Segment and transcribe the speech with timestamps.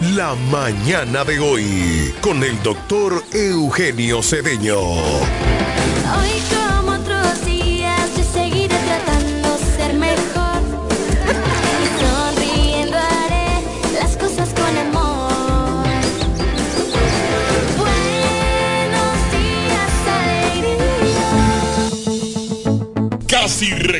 [0.00, 4.78] La mañana de hoy con el doctor Eugenio Cedeño.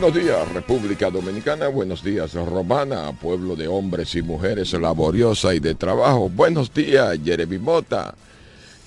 [0.00, 1.68] Buenos días, República Dominicana.
[1.68, 6.30] Buenos días, Romana, pueblo de hombres y mujeres laboriosa y de trabajo.
[6.30, 8.14] Buenos días, Jeremy Mota,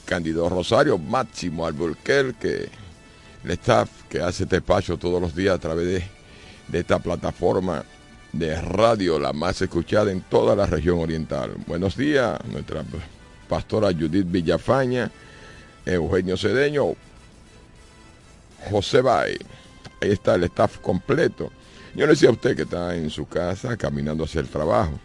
[0.06, 2.68] Cándido Rosario, Máximo Alburquerque,
[3.44, 6.04] el staff que hace este espacio todos los días a través de,
[6.70, 7.84] de esta plataforma
[8.32, 11.52] de radio, la más escuchada en toda la región oriental.
[11.68, 12.84] Buenos días, nuestra
[13.48, 15.12] pastora Judith Villafaña,
[15.86, 16.96] Eugenio Cedeño,
[18.72, 19.38] José Bay.
[20.04, 21.50] Ahí está el staff completo.
[21.96, 25.00] Yo le decía a usted que está en su casa caminando hacia el trabajo.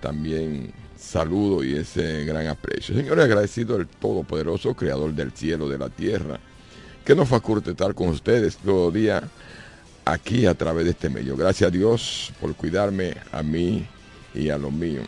[0.00, 2.94] También saludo y ese gran aprecio.
[2.94, 6.38] Señores, agradecido al Todopoderoso, Creador del cielo, de la tierra,
[7.06, 9.22] que nos faculte estar con ustedes todo día
[10.04, 11.38] aquí a través de este medio.
[11.38, 13.86] Gracias a Dios por cuidarme a mí
[14.34, 15.06] y a los míos.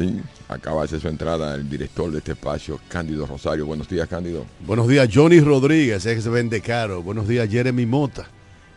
[0.00, 0.18] Sí,
[0.48, 3.66] acaba de hacer su entrada el director de este espacio, Cándido Rosario.
[3.66, 4.46] Buenos días, Cándido.
[4.66, 7.02] Buenos días, Johnny Rodríguez, es que se vende caro.
[7.02, 8.26] Buenos días, Jeremy Mota.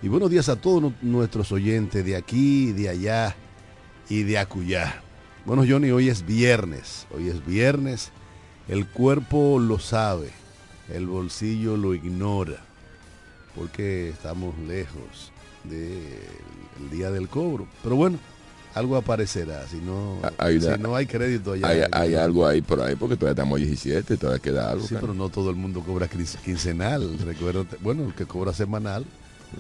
[0.02, 3.38] Y buenos días a todos nu- nuestros oyentes de aquí, de allá
[4.10, 5.02] y de acullá.
[5.46, 7.08] Bueno, Johnny, hoy es viernes.
[7.16, 8.12] Hoy es viernes.
[8.68, 10.30] El cuerpo lo sabe.
[10.94, 12.58] El bolsillo lo ignora.
[13.56, 15.31] Porque estamos lejos
[15.64, 17.66] del día del cobro.
[17.81, 18.18] Pero bueno,
[18.75, 19.68] algo aparecerá.
[19.68, 21.68] Si no, Hay, si no hay crédito allá.
[21.68, 24.86] hay, hay algo ahí por ahí, porque todavía estamos 17, todavía queda algo.
[24.88, 27.18] Sí, pero no todo el mundo cobra quince- quincenal.
[27.25, 29.06] Recuerda, bueno, el que cobra semanal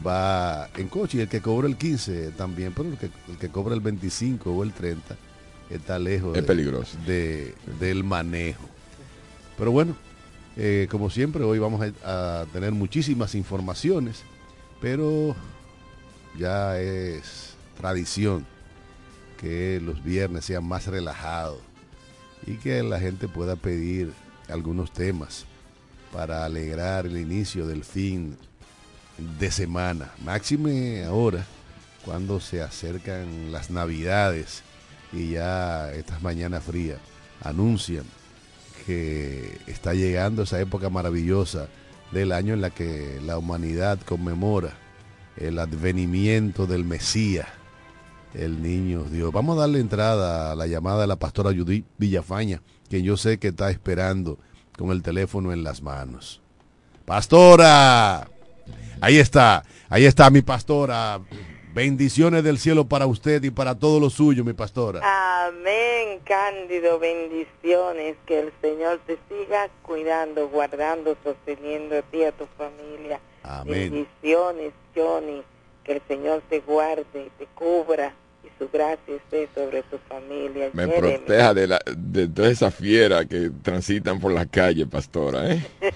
[0.05, 3.49] va en coche y el que cobra el 15 también, pero el que, el que
[3.49, 5.15] cobra el 25 o el 30
[5.69, 6.97] está lejos Es de- peligroso.
[7.05, 8.63] de- del manejo.
[9.57, 9.95] Pero bueno,
[10.57, 14.23] eh, como siempre, hoy vamos a, a tener muchísimas informaciones,
[14.81, 15.35] pero
[16.39, 18.45] ya es tradición
[19.39, 21.59] que los viernes sean más relajados
[22.45, 24.13] y que la gente pueda pedir
[24.49, 25.45] algunos temas
[26.11, 28.37] para alegrar el inicio del fin
[29.39, 30.11] de semana.
[30.23, 31.45] Máxime ahora,
[32.05, 34.63] cuando se acercan las navidades
[35.11, 36.99] y ya estas mañanas frías
[37.41, 38.05] anuncian
[38.85, 41.67] que está llegando esa época maravillosa
[42.11, 44.73] del año en la que la humanidad conmemora
[45.37, 47.47] el advenimiento del Mesías,
[48.33, 49.31] el niño Dios.
[49.31, 53.37] Vamos a darle entrada a la llamada de la pastora Judith Villafaña, quien yo sé
[53.37, 54.37] que está esperando
[54.77, 56.41] con el teléfono en las manos.
[57.05, 58.27] Pastora,
[59.01, 61.21] ahí está, ahí está mi pastora.
[61.73, 65.01] Bendiciones del cielo para usted y para todo lo suyo, mi pastora.
[65.47, 72.31] Amén, Cándido, bendiciones, que el Señor te siga cuidando, guardando, sosteniendo a ti y a
[72.31, 73.19] tu familia.
[73.41, 73.91] Amén.
[73.91, 75.41] Bendiciones, Johnny,
[75.83, 78.13] que el Señor te guarde, te cubra
[78.73, 80.71] gracia esté sobre tu familia.
[80.73, 81.17] Me Jeremy.
[81.17, 85.53] proteja de, la, de toda esa fiera que transitan por la calle, pastora.
[85.53, 85.63] ¿eh?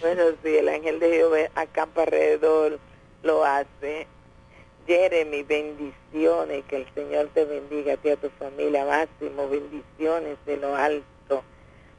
[0.00, 2.78] Bueno, sí, el ángel de Jehová acampa alrededor,
[3.22, 4.06] lo hace.
[4.86, 10.36] Jeremy, bendiciones, que el Señor te bendiga a ti y a tu familia, máximo, bendiciones
[10.44, 11.42] de lo alto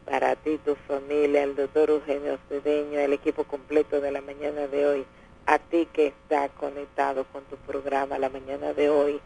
[0.06, 4.68] para ti y tu familia, el doctor Eugenio Cedeño, el equipo completo de la mañana
[4.68, 5.06] de hoy,
[5.48, 9.20] a ti que está conectado con tu programa la mañana de hoy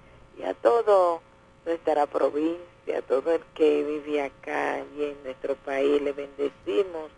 [0.44, 1.22] a todo
[1.66, 7.12] nuestra provincia, a todo el que vive acá y en nuestro país, le bendecimos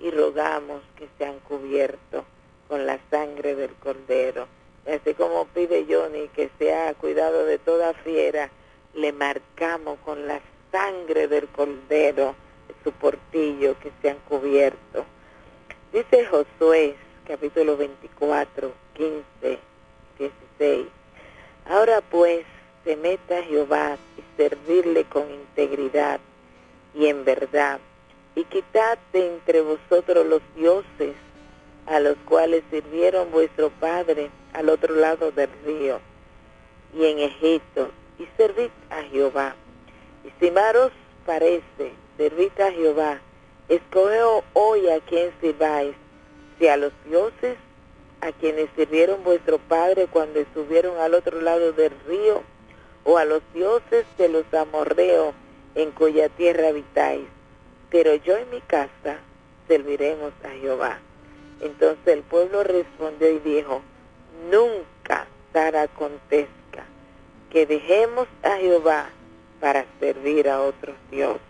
[0.00, 2.24] y rogamos que sean cubiertos
[2.68, 4.46] con la sangre del cordero.
[4.86, 8.50] Así como pide Johnny que sea cuidado de toda fiera,
[8.94, 10.40] le marcamos con la
[10.70, 12.34] sangre del cordero
[12.68, 15.04] de su portillo que sean cubiertos.
[15.92, 19.58] Dice Josué, capítulo 24, 15,
[20.18, 20.86] 16.
[21.66, 22.44] Ahora pues,
[22.84, 26.20] temed a Jehová y servirle con integridad
[26.94, 27.80] y en verdad,
[28.36, 31.14] y quitad de entre vosotros los dioses
[31.86, 36.00] a los cuales sirvieron vuestro padre al otro lado del río
[36.96, 39.56] y en Egipto, y servid a Jehová.
[40.24, 40.92] Y si mal os
[41.26, 43.20] parece, servid a Jehová,
[43.68, 44.20] escoge
[44.52, 45.94] hoy a quien sirváis,
[46.58, 47.56] si a los dioses
[48.20, 52.42] a quienes sirvieron vuestro padre cuando estuvieron al otro lado del río,
[53.04, 55.34] o a los dioses de los amorreos
[55.74, 57.26] en cuya tierra habitáis.
[57.90, 59.18] Pero yo en mi casa
[59.68, 60.98] serviremos a Jehová.
[61.60, 63.82] Entonces el pueblo respondió y dijo,
[64.50, 66.84] nunca tal acontezca
[67.50, 69.10] que dejemos a Jehová
[69.60, 71.40] para servir a otros dioses.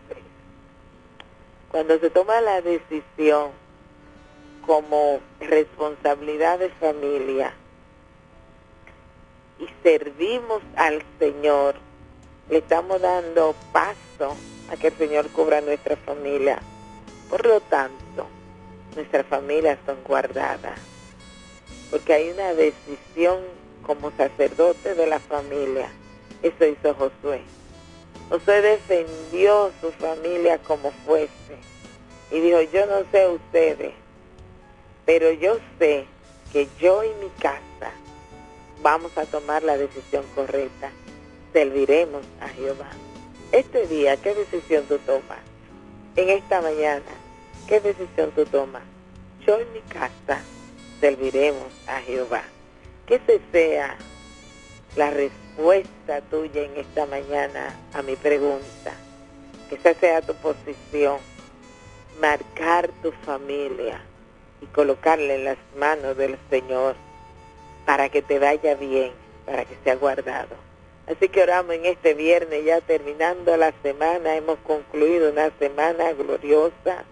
[1.71, 3.51] Cuando se toma la decisión
[4.67, 7.55] como responsabilidad de familia
[9.83, 11.77] servimos al Señor,
[12.49, 14.37] le estamos dando paso
[14.71, 16.61] a que el Señor cubra nuestra familia.
[17.31, 18.27] Por lo tanto,
[18.95, 20.79] nuestras familias son guardadas,
[21.91, 23.41] porque hay una decisión
[23.87, 25.89] como sacerdote de la familia.
[26.43, 27.43] Eso hizo Josué.
[28.31, 31.57] Josué defendió su familia como fuese
[32.31, 33.95] y dijo, yo no sé ustedes,
[35.05, 36.07] pero yo sé
[36.53, 37.93] que yo y mi casa
[38.85, 40.91] vamos a tomar la decisión correcta.
[41.55, 42.91] Serviremos a Jehová.
[43.51, 45.39] Este día, ¿qué decisión tú tomas?
[46.17, 47.11] En esta mañana,
[47.67, 48.83] ¿qué decisión tú tomas?
[49.47, 50.43] Yo en mi casa
[51.01, 52.43] serviremos a Jehová.
[53.07, 53.97] Que ese sea
[54.97, 58.93] la respuesta tuya en esta mañana a mi pregunta.
[59.71, 61.17] Que esa sea tu posición.
[62.21, 64.03] Marcar tu familia
[64.61, 66.97] y colocarla en las manos del Señor
[67.85, 69.13] para que te vaya bien,
[69.47, 70.57] para que sea guardado.
[71.07, 77.05] Así que oramos en este viernes, ya terminando la semana, hemos concluido una semana gloriosa.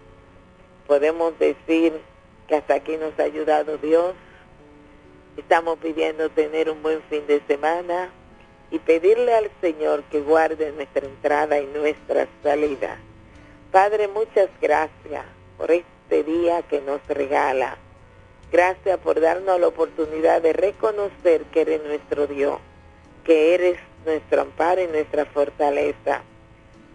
[0.87, 1.93] Podemos decir
[2.47, 4.15] que hasta aquí nos ha ayudado Dios.
[5.37, 8.09] Estamos pidiendo tener un buen fin de semana
[8.71, 12.97] y pedirle al Señor que guarde nuestra entrada y nuestra salida.
[13.71, 15.25] Padre, muchas gracias
[15.57, 17.77] por este día que nos regala.
[18.53, 22.59] Gracias por darnos la oportunidad de reconocer que eres nuestro Dios,
[23.25, 26.21] que eres nuestro amparo y nuestra fortaleza.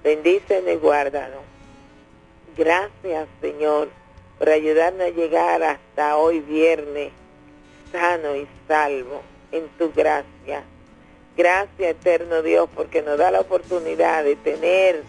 [0.04, 1.40] Bendícenos y guárdanos.
[2.56, 3.88] Gracias, Señor,
[4.38, 7.10] por ayudarnos a llegar hasta hoy viernes
[7.90, 10.62] sano y salvo en tu gracia.
[11.36, 15.02] Gracias, eterno Dios, porque nos da la oportunidad de tener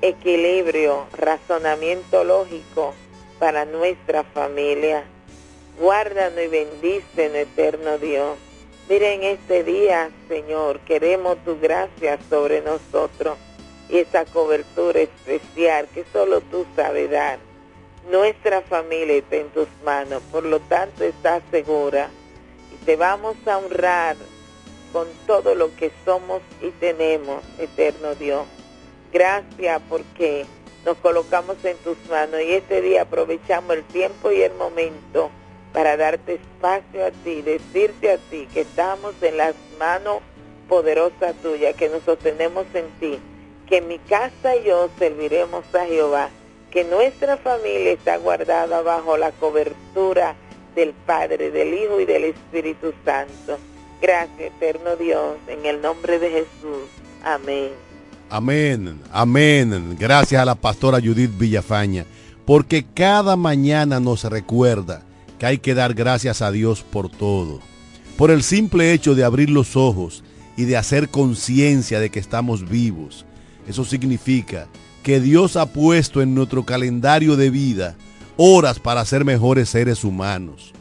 [0.00, 2.94] equilibrio, razonamiento lógico
[3.38, 5.04] para nuestra familia.
[5.78, 8.38] Guárdanos y bendícenos, eterno Dios.
[8.88, 13.36] Miren este día, Señor, queremos tu gracia sobre nosotros
[13.88, 17.40] y esa cobertura especial que solo tú sabes dar.
[18.08, 22.08] Nuestra familia está en tus manos, por lo tanto está segura
[22.72, 24.16] y te vamos a honrar
[24.92, 28.46] con todo lo que somos y tenemos, eterno Dios.
[29.12, 30.46] Gracias porque
[30.84, 35.30] nos colocamos en tus manos y este día aprovechamos el tiempo y el momento
[35.74, 40.20] para darte espacio a ti, decirte a ti que estamos en las manos
[40.68, 43.18] poderosas tuyas, que nos sostenemos en ti,
[43.66, 46.30] que mi casa y yo serviremos a Jehová,
[46.70, 50.36] que nuestra familia está guardada bajo la cobertura
[50.76, 53.58] del Padre, del Hijo y del Espíritu Santo.
[54.00, 56.88] Gracias, eterno Dios, en el nombre de Jesús.
[57.24, 57.70] Amén.
[58.30, 59.96] Amén, amén.
[59.98, 62.04] Gracias a la pastora Judith Villafaña,
[62.46, 65.02] porque cada mañana nos recuerda
[65.38, 67.60] que hay que dar gracias a Dios por todo.
[68.16, 70.22] Por el simple hecho de abrir los ojos
[70.56, 73.24] y de hacer conciencia de que estamos vivos.
[73.66, 74.68] Eso significa
[75.02, 77.96] que Dios ha puesto en nuestro calendario de vida
[78.36, 80.72] horas para ser mejores seres humanos.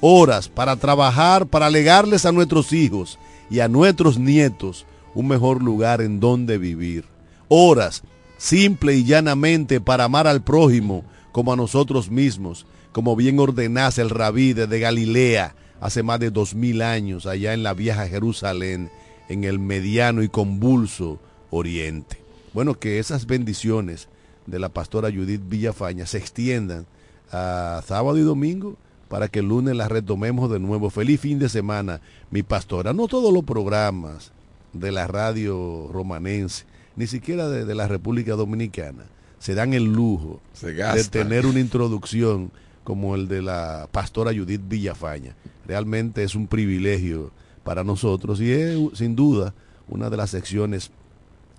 [0.00, 3.18] Horas para trabajar, para legarles a nuestros hijos
[3.50, 7.04] y a nuestros nietos un mejor lugar en donde vivir.
[7.48, 8.02] Horas,
[8.36, 14.10] simple y llanamente, para amar al prójimo como a nosotros mismos como bien ordenase el
[14.10, 18.90] rabí de Galilea hace más de dos mil años, allá en la vieja Jerusalén,
[19.28, 22.20] en el mediano y convulso oriente.
[22.52, 24.08] Bueno, que esas bendiciones
[24.46, 26.86] de la pastora Judith Villafaña se extiendan
[27.30, 28.76] a sábado y domingo
[29.08, 30.90] para que el lunes las retomemos de nuevo.
[30.90, 32.92] Feliz fin de semana, mi pastora.
[32.92, 34.32] No todos los programas
[34.72, 36.64] de la radio romanense,
[36.96, 39.04] ni siquiera de, la República Dominicana,
[39.38, 42.50] se dan el lujo de tener una introducción
[42.88, 45.36] como el de la pastora Judith Villafaña.
[45.66, 49.52] Realmente es un privilegio para nosotros y es sin duda
[49.88, 50.90] una de las secciones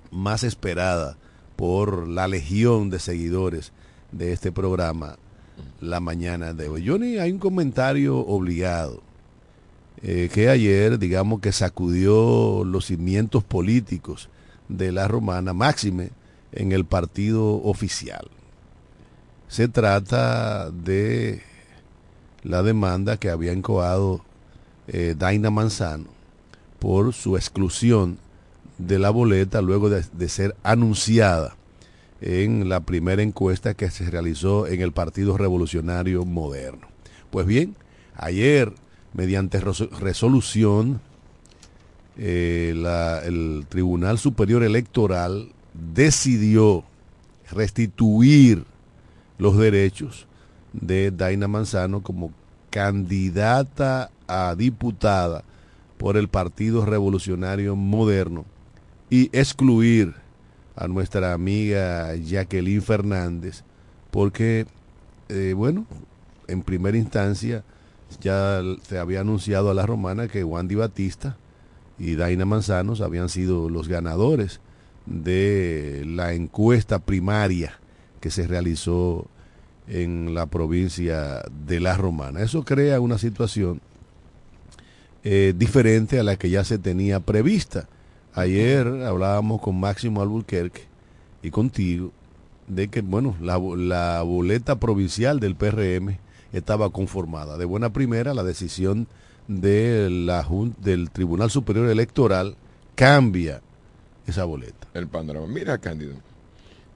[0.10, 1.18] más esperadas
[1.56, 3.74] por la legión de seguidores
[4.12, 5.18] de este programa
[5.82, 6.88] la mañana de hoy.
[6.88, 9.04] Johnny, hay un comentario obligado
[10.02, 14.30] eh, que ayer, digamos que sacudió los cimientos políticos
[14.68, 16.10] de la romana, máxime
[16.54, 18.32] en el partido oficial.
[19.50, 21.42] Se trata de
[22.44, 24.24] la demanda que había encoado
[24.88, 26.06] eh, Daina Manzano
[26.78, 28.20] por su exclusión
[28.78, 31.56] de la boleta luego de, ser anunciada
[32.22, 36.88] en la primera encuesta que se realizó en el Partido Revolucionario Moderno.
[37.32, 37.76] Pues bien,
[38.16, 38.72] ayer,
[39.14, 41.02] mediante resolución,
[42.20, 42.76] eh,
[43.26, 46.84] el Tribunal Superior Electoral decidió
[47.52, 48.64] restituir
[49.40, 50.28] los derechos
[50.74, 52.32] de Daina Manzano como
[52.70, 55.44] candidata a diputada
[55.98, 58.46] por el Partido Revolucionario Moderno
[59.10, 60.14] y excluir
[60.76, 63.64] a nuestra amiga Jacqueline Fernández
[64.12, 64.68] porque,
[65.30, 65.88] eh, bueno,
[66.48, 67.64] en primera instancia
[68.22, 71.38] ya se había anunciado a la romana que Wandy Batista
[71.98, 74.62] y Daina Manzanos habían sido los ganadores
[75.06, 77.79] de la encuesta primaria
[78.20, 79.28] que se realizó
[79.88, 82.42] en la provincia de La Romana.
[82.42, 83.82] Eso crea una situación
[85.24, 87.88] eh, diferente a la que ya se tenía prevista.
[88.34, 90.84] Ayer hablábamos con Máximo Albuquerque
[91.42, 92.12] y contigo
[92.68, 96.18] de que, bueno, la, boleta provincial del PRM
[96.54, 97.58] estaba conformada.
[97.58, 99.08] De buena primera, la decisión
[99.48, 102.56] del Tribunal Superior Electoral
[102.96, 103.62] cambia
[104.28, 104.88] esa boleta.
[104.94, 105.48] El panorama.
[105.48, 106.14] Mira, Cándido,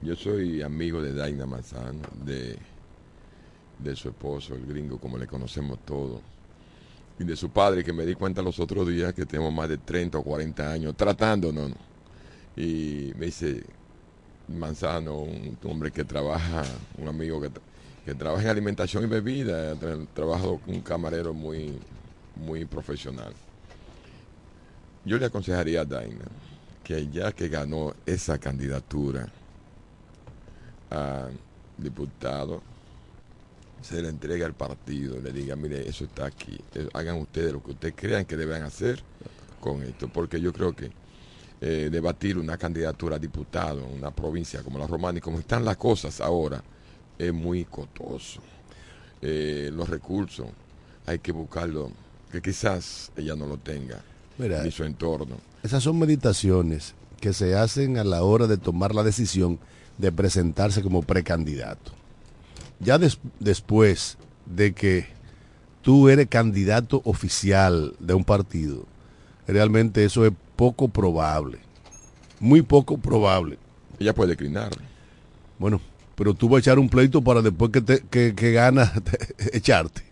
[0.04, 2.58] yo soy amigo de Daina Manzano, de,
[3.78, 6.20] de su esposo, el gringo, como le conocemos todos,
[7.18, 9.78] y de su padre, que me di cuenta los otros días que tenemos más de
[9.78, 11.72] 30 o 40 años tratándonos.
[12.54, 13.64] Y me dice,
[14.48, 16.64] Manzano, un hombre que trabaja,
[16.98, 17.50] un amigo que,
[18.04, 19.74] que trabaja en alimentación y bebida,
[20.12, 21.78] trabajo con un camarero muy,
[22.36, 23.32] muy profesional.
[25.06, 26.24] Yo le aconsejaría a Daina
[26.82, 29.32] que ya que ganó esa candidatura,
[31.76, 32.62] diputado
[33.82, 37.62] se le entrega al partido, le diga, mire, eso está aquí, eh, hagan ustedes lo
[37.62, 39.02] que ustedes crean que deben hacer
[39.60, 40.90] con esto, porque yo creo que
[41.60, 45.64] eh, debatir una candidatura a diputado en una provincia como la Romana y como están
[45.66, 46.62] las cosas ahora,
[47.18, 48.40] es muy costoso.
[49.20, 50.46] Eh, los recursos
[51.06, 51.90] hay que buscarlos
[52.32, 54.02] que quizás ella no lo tenga,
[54.38, 55.36] Mira, ni su entorno.
[55.62, 59.58] esas son meditaciones que se hacen a la hora de tomar la decisión
[59.98, 61.92] de presentarse como precandidato.
[62.80, 65.06] Ya des- después de que
[65.82, 68.84] tú eres candidato oficial de un partido,
[69.46, 71.58] realmente eso es poco probable.
[72.40, 73.58] Muy poco probable.
[73.98, 74.70] Ella puede declinar.
[75.58, 75.80] Bueno,
[76.16, 79.56] pero tú vas a echar un pleito para después que, te, que, que ganas te-
[79.56, 80.02] echarte.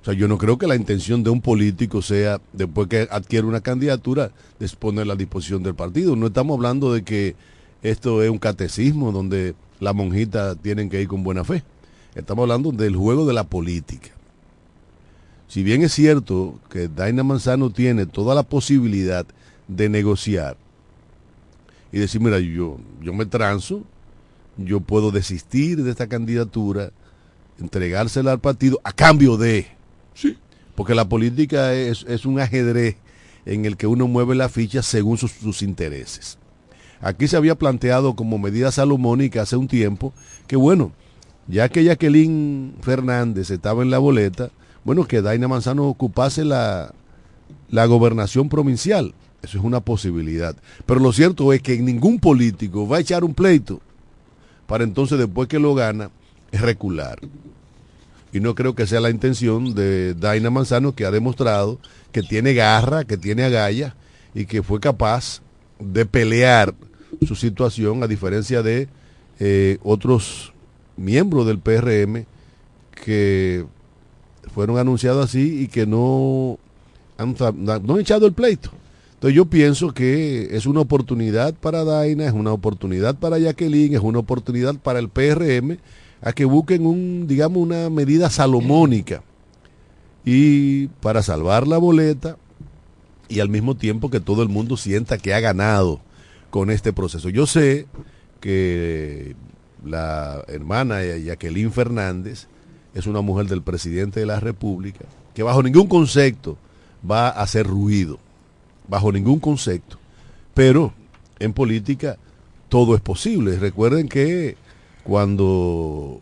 [0.00, 3.46] O sea, yo no creo que la intención de un político sea, después que adquiere
[3.46, 6.16] una candidatura, de ponerla a disposición del partido.
[6.16, 7.36] No estamos hablando de que
[7.82, 11.62] esto es un catecismo donde las monjitas tienen que ir con buena fe.
[12.14, 14.10] Estamos hablando del juego de la política.
[15.48, 19.26] Si bien es cierto que Daina Manzano tiene toda la posibilidad
[19.68, 20.56] de negociar
[21.90, 23.82] y decir, mira, yo, yo me transo,
[24.56, 26.90] yo puedo desistir de esta candidatura,
[27.58, 29.66] entregársela al partido a cambio de...
[30.14, 30.38] Sí.
[30.74, 32.96] Porque la política es, es un ajedrez
[33.44, 36.38] en el que uno mueve la ficha según sus, sus intereses.
[37.02, 40.14] Aquí se había planteado como medida salomónica hace un tiempo
[40.46, 40.92] que bueno,
[41.48, 44.50] ya que Jacqueline Fernández estaba en la boleta,
[44.84, 46.94] bueno, que Daina Manzano ocupase la,
[47.70, 49.14] la gobernación provincial.
[49.42, 50.54] Eso es una posibilidad.
[50.86, 53.80] Pero lo cierto es que ningún político va a echar un pleito
[54.66, 56.10] para entonces después que lo gana,
[56.52, 57.18] recular.
[58.32, 61.80] Y no creo que sea la intención de Daina Manzano, que ha demostrado
[62.12, 63.94] que tiene garra, que tiene agallas
[64.34, 65.42] y que fue capaz
[65.80, 66.74] de pelear
[67.26, 68.88] su situación, a diferencia de
[69.38, 70.52] eh, otros
[70.96, 72.26] miembros del PRM
[73.04, 73.64] que
[74.54, 76.58] fueron anunciados así y que no
[77.16, 77.34] han,
[77.84, 78.70] no han echado el pleito.
[79.14, 84.00] Entonces yo pienso que es una oportunidad para Daina, es una oportunidad para Jacqueline, es
[84.00, 85.78] una oportunidad para el PRM
[86.20, 89.22] a que busquen un, digamos, una medida salomónica
[90.24, 92.36] y para salvar la boleta
[93.28, 96.00] y al mismo tiempo que todo el mundo sienta que ha ganado
[96.52, 97.30] con este proceso.
[97.30, 97.86] Yo sé
[98.38, 99.34] que
[99.82, 102.46] la hermana Jacqueline Fernández
[102.92, 106.58] es una mujer del presidente de la República que bajo ningún concepto
[107.10, 108.18] va a hacer ruido,
[108.86, 109.98] bajo ningún concepto.
[110.52, 110.92] Pero
[111.38, 112.18] en política
[112.68, 113.58] todo es posible.
[113.58, 114.58] Recuerden que
[115.04, 116.20] cuando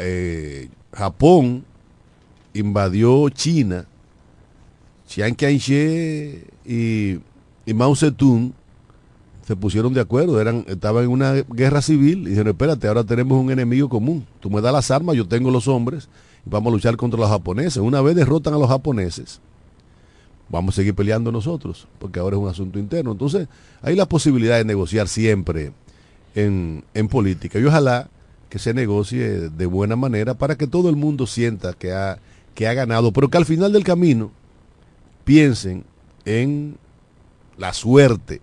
[0.00, 1.64] eh, Japón
[2.54, 3.86] invadió China,
[5.06, 7.20] Chiang Kai-shek y,
[7.66, 8.58] y Mao Zedong
[9.50, 13.36] se pusieron de acuerdo, eran, estaban en una guerra civil y dijeron, espérate, ahora tenemos
[13.36, 14.24] un enemigo común.
[14.38, 16.08] Tú me das las armas, yo tengo los hombres
[16.46, 17.78] y vamos a luchar contra los japoneses.
[17.78, 19.40] Una vez derrotan a los japoneses,
[20.48, 23.10] vamos a seguir peleando nosotros, porque ahora es un asunto interno.
[23.10, 23.48] Entonces,
[23.82, 25.72] hay la posibilidad de negociar siempre
[26.36, 28.08] en, en política y ojalá
[28.50, 32.20] que se negocie de buena manera para que todo el mundo sienta que ha,
[32.54, 34.30] que ha ganado, pero que al final del camino
[35.24, 35.82] piensen
[36.24, 36.76] en
[37.58, 38.42] la suerte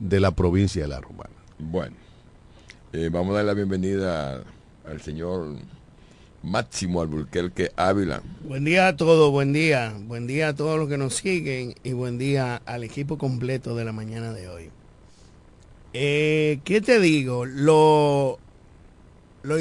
[0.00, 1.30] de la provincia de La Romana.
[1.58, 1.94] Bueno,
[2.92, 4.42] eh, vamos a dar la bienvenida
[4.86, 5.56] al señor
[6.42, 8.22] Máximo Alburquerque Ávila.
[8.44, 9.94] Buen día a todos, buen día.
[10.06, 13.84] Buen día a todos los que nos siguen y buen día al equipo completo de
[13.84, 14.70] la mañana de hoy.
[15.92, 17.44] Eh, ¿Qué te digo?
[17.44, 18.38] Lo,
[19.42, 19.56] lo,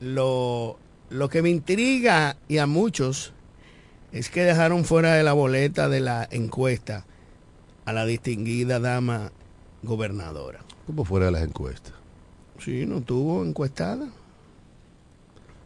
[0.00, 0.78] lo,
[1.10, 3.32] lo que me intriga y a muchos
[4.12, 7.04] es que dejaron fuera de la boleta de la encuesta
[7.84, 9.32] a la distinguida dama
[9.84, 10.60] gobernadora.
[10.86, 11.92] Como fuera de las encuestas.
[12.58, 14.08] Sí, no tuvo encuestada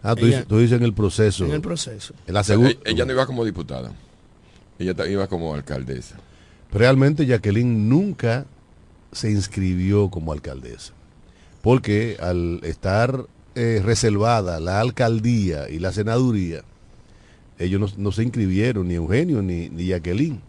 [0.02, 1.44] Ah, tú, Ella- dices, tú dices en el proceso.
[1.44, 2.14] en el proceso.
[2.26, 3.90] En la O sea, segu- e- ella no iba como diputada,
[4.78, 6.16] ella iba como alcaldesa.
[6.72, 8.46] Realmente Jacqueline nunca
[9.10, 10.92] se inscribió como alcaldesa.
[11.62, 13.26] Porque al estar
[13.56, 16.62] eh, reservada la alcaldía y la senaduría,
[17.58, 20.40] ellos no, no se inscribieron, ni Eugenio ni, ni Jacqueline,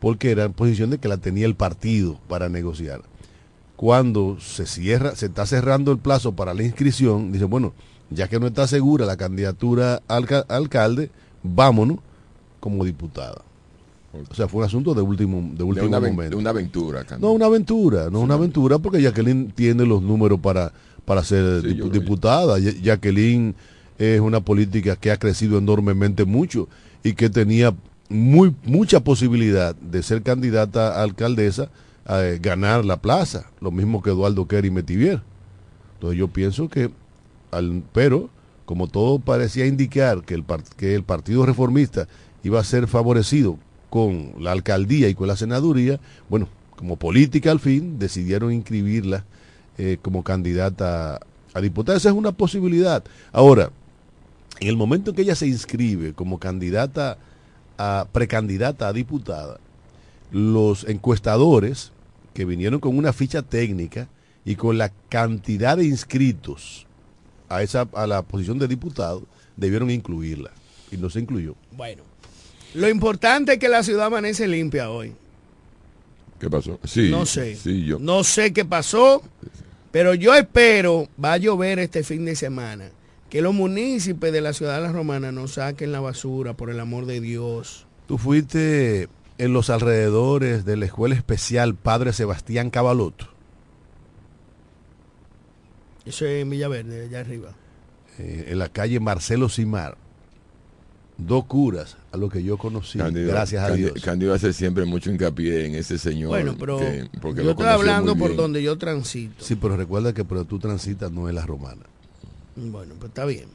[0.00, 3.02] porque era en posición de que la tenía el partido para negociar.
[3.76, 7.72] Cuando se cierra, se está cerrando el plazo para la inscripción, dice, bueno,
[8.10, 11.10] ya que no está segura la candidatura al alca- alcalde,
[11.42, 11.98] vámonos
[12.60, 13.42] como diputada.
[14.28, 16.30] O sea, fue un asunto de último, de De último una, momento.
[16.30, 17.04] de una aventura.
[17.04, 17.24] Candy.
[17.24, 20.72] No una aventura, no una aventura, porque Jacqueline tiene los números para,
[21.04, 22.58] para ser Sí, diputada.
[22.58, 23.54] Ya- Jacqueline
[23.98, 26.68] es una política que ha crecido enormemente mucho
[27.04, 27.72] y que tenía
[28.10, 31.70] muy mucha posibilidad de ser candidata a alcaldesa
[32.04, 35.22] a eh, ganar la plaza, lo mismo que Eduardo Kerry Metivier.
[35.94, 36.90] Entonces yo pienso que,
[37.52, 38.28] al, pero
[38.66, 40.44] como todo parecía indicar que el,
[40.76, 42.08] que el Partido Reformista
[42.42, 43.58] iba a ser favorecido
[43.90, 49.24] con la alcaldía y con la senaduría, bueno, como política al fin, decidieron inscribirla
[49.78, 51.20] eh, como candidata
[51.52, 51.98] a diputada.
[51.98, 53.04] Esa es una posibilidad.
[53.32, 53.70] Ahora,
[54.60, 57.16] En el momento en que ella se inscribe como candidata
[57.80, 59.58] a precandidata a diputada,
[60.30, 61.92] los encuestadores
[62.34, 64.06] que vinieron con una ficha técnica
[64.44, 66.86] y con la cantidad de inscritos
[67.48, 69.22] a esa a la posición de diputado
[69.56, 70.50] debieron incluirla
[70.92, 71.54] y no se incluyó.
[71.72, 72.02] Bueno,
[72.74, 75.14] lo importante es que la ciudad amanece limpia hoy.
[76.38, 76.78] ¿Qué pasó?
[76.84, 77.08] Sí.
[77.10, 77.56] no sé.
[77.56, 77.98] Sí, yo.
[77.98, 79.22] No sé qué pasó,
[79.90, 82.90] pero yo espero, va a llover este fin de semana,
[83.30, 86.80] que los municipios de la ciudad de la Romana no saquen la basura, por el
[86.80, 87.86] amor de Dios.
[88.06, 93.28] Tú fuiste en los alrededores de la escuela especial Padre Sebastián Cabaloto,
[96.06, 97.54] Eso es en Villaverde, allá arriba.
[98.18, 99.96] eh, en la calle Marcelo Simar.
[101.18, 104.04] Dos curas a lo que yo conocí, Cándido, gracias a Cándido- Dios.
[104.04, 106.30] Cándido hace siempre mucho hincapié en ese señor.
[106.30, 109.44] Bueno, pero que- porque yo lo estoy hablando por donde yo transito.
[109.44, 111.82] Sí, pero recuerda que pero tú transitas no es la romana.
[112.56, 113.48] Bueno, pues está bien.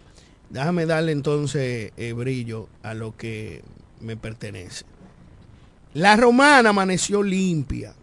[0.49, 3.61] Déjame darle entonces eh, brillo a lo que
[3.99, 4.85] me pertenece.
[5.93, 7.93] La romana amaneció limpia,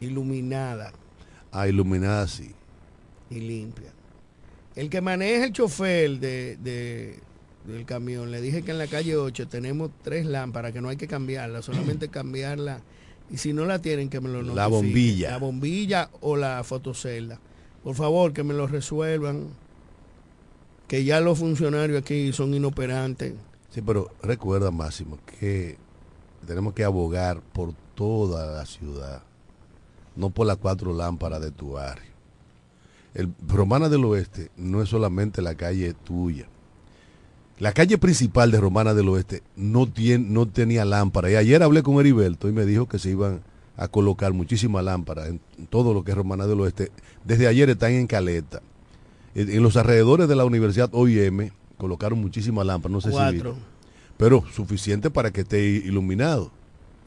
[0.00, 0.92] iluminada
[1.52, 2.50] Ah, iluminada sí.
[3.30, 3.90] y limpia.
[4.74, 7.18] El que maneja el chofer de, de-
[7.66, 10.96] del camión, le dije que en la calle 8 tenemos tres lámparas que no hay
[10.98, 12.80] que cambiarla, solamente cambiarla.
[13.30, 14.70] Y si no la tienen, que me lo La notifiquen.
[14.70, 15.30] bombilla.
[15.30, 17.40] La bombilla o la fotocelda.
[17.86, 19.46] Por favor, que me lo resuelvan.
[20.88, 23.34] Que ya los funcionarios aquí son inoperantes.
[23.70, 25.78] Sí, pero recuerda, Máximo, que
[26.44, 29.22] tenemos que abogar por toda la ciudad,
[30.16, 32.10] no por las cuatro lámparas de tu barrio.
[33.14, 36.48] El Romana del Oeste no es solamente la calle tuya.
[37.60, 41.30] La calle principal de Romana del Oeste no, no tenía lámpara.
[41.30, 43.42] Y ayer hablé con Heriberto y me dijo que se iban
[43.76, 46.90] a colocar muchísimas lámparas en todo lo que es Romana del Oeste.
[47.24, 48.62] Desde ayer están en Caleta.
[49.34, 52.92] En en los alrededores de la Universidad OIM colocaron muchísimas lámparas.
[52.92, 53.56] No sé si Cuatro.
[54.16, 56.50] pero suficiente para que esté iluminado.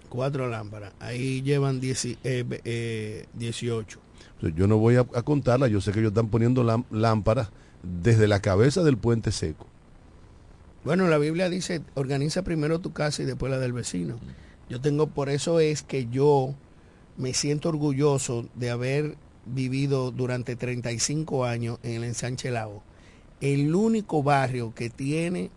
[0.09, 0.93] Cuatro lámparas.
[0.99, 3.99] Ahí llevan dieci- eh, eh, 18.
[4.37, 6.85] O sea, yo no voy a, a contarlas, yo sé que ellos están poniendo lám-
[6.91, 7.49] lámparas
[7.83, 9.67] desde la cabeza del puente seco.
[10.83, 14.17] Bueno, la Biblia dice, organiza primero tu casa y después la del vecino.
[14.69, 16.53] Yo tengo, por eso es que yo
[17.17, 22.83] me siento orgulloso de haber vivido durante 35 años en el ensanche Lago.
[23.41, 25.49] El único barrio que tiene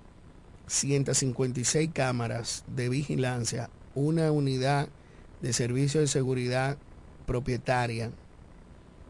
[0.66, 4.88] 156 cámaras de vigilancia, una unidad
[5.42, 6.78] de servicio de seguridad
[7.26, 8.10] propietaria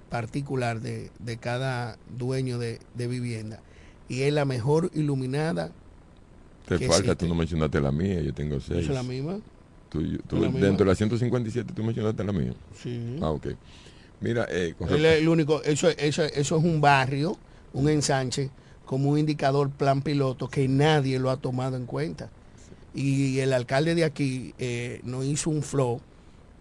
[0.09, 3.61] particular de, de cada dueño de, de vivienda.
[4.09, 5.71] Y es la mejor iluminada
[6.67, 7.17] Te que falta, existe.
[7.17, 8.88] tú no mencionaste la mía, yo tengo ¿Eso seis.
[8.88, 9.38] es la misma?
[9.93, 10.67] Tú- tú- ¿Es la misma?
[10.67, 12.55] dentro de las 157 tú mencionaste la mía.
[12.83, 13.19] Sí.
[13.21, 13.49] Ah, ok.
[14.23, 17.37] Mira, eh, con el único, eso, eso, eso es un barrio,
[17.75, 18.51] un ensanche,
[18.87, 22.31] como un indicador plan piloto que nadie lo ha tomado en cuenta.
[22.95, 26.01] Y el alcalde de aquí eh, nos hizo un flow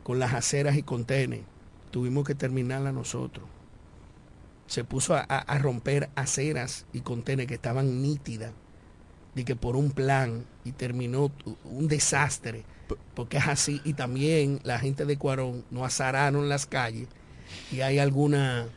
[0.04, 1.42] con las aceras y contenes.
[1.90, 3.46] Tuvimos que terminarla nosotros.
[4.68, 8.52] Se puso a, romper aceras y contenes que estaban nítidas.
[9.36, 11.32] Y que por un plan y terminó
[11.66, 12.64] un desastre.
[13.16, 13.82] Porque es así.
[13.84, 17.08] Y también la gente de Cuarón nos azararon las calles
[17.72, 18.68] y hay algunas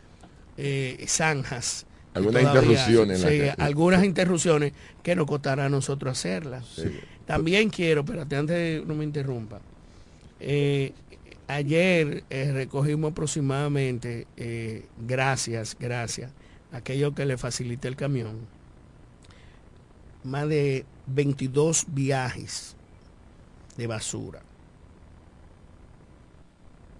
[0.56, 1.86] eh, zanjas.
[2.14, 4.72] Algunas interrupciones sí, algunas interrupciones
[5.02, 6.64] que nos costará a nosotros hacerlas.
[6.76, 7.00] Sí.
[7.26, 9.60] También quiero, espérate, antes de no me interrumpa.
[10.38, 10.92] eh,
[11.48, 16.30] ayer eh, recogimos aproximadamente, eh, gracias, gracias,
[16.72, 18.38] a aquello que le facilité el camión,
[20.22, 22.73] más de 22 viajes
[23.76, 24.40] de basura,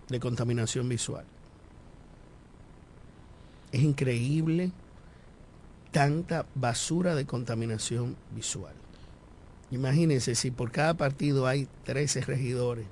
[0.09, 1.25] de contaminación visual.
[3.73, 4.71] Es increíble
[5.91, 8.75] tanta basura de contaminación visual.
[9.71, 12.87] Imagínense si por cada partido hay 13 regidores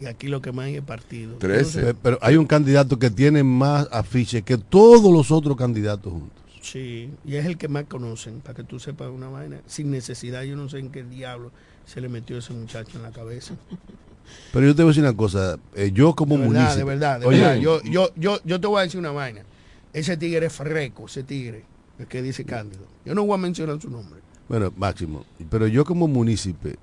[0.00, 1.36] y aquí lo que más hay es partido.
[1.38, 1.82] 13.
[1.82, 6.38] Pe- Pero hay un candidato que tiene más afiches que todos los otros candidatos juntos.
[6.62, 9.60] Sí, y es el que más conocen, para que tú sepas una vaina.
[9.66, 11.50] Sin necesidad, yo no sé en qué diablo
[11.88, 13.54] se le metió ese muchacho en la cabeza.
[14.52, 16.78] Pero yo te voy a decir una cosa, eh, yo como De verdad, municipio...
[16.78, 17.56] de verdad, de Oye, verdad.
[17.56, 19.40] Yo, yo, yo, yo te voy a decir una vaina.
[19.94, 21.64] Ese tigre es freco, ese tigre,
[21.98, 22.84] el que dice Cándido.
[23.06, 24.20] Yo no voy a mencionar su nombre.
[24.46, 26.74] Bueno, Máximo, pero yo como municipio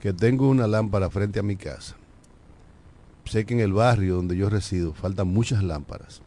[0.00, 1.96] que tengo una lámpara frente a mi casa,
[3.26, 6.22] sé que en el barrio donde yo resido faltan muchas lámparas,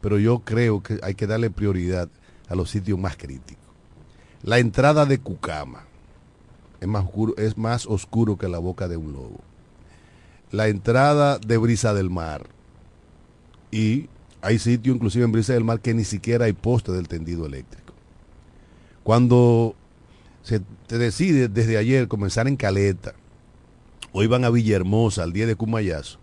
[0.00, 2.08] pero yo creo que hay que darle prioridad
[2.48, 3.62] a los sitios más críticos.
[4.42, 5.91] La entrada de Cucama
[6.82, 9.40] es más oscuro, es más oscuro que la boca de un lobo.
[10.50, 12.42] La entrada de Brisa del Mar
[13.70, 14.08] y
[14.42, 17.94] hay sitios inclusive en Brisa del Mar que ni siquiera hay poste del tendido eléctrico.
[19.04, 19.76] Cuando
[20.42, 23.14] se decide desde ayer comenzar en Caleta,
[24.12, 26.18] hoy van a Villahermosa, al día de Cumayazo,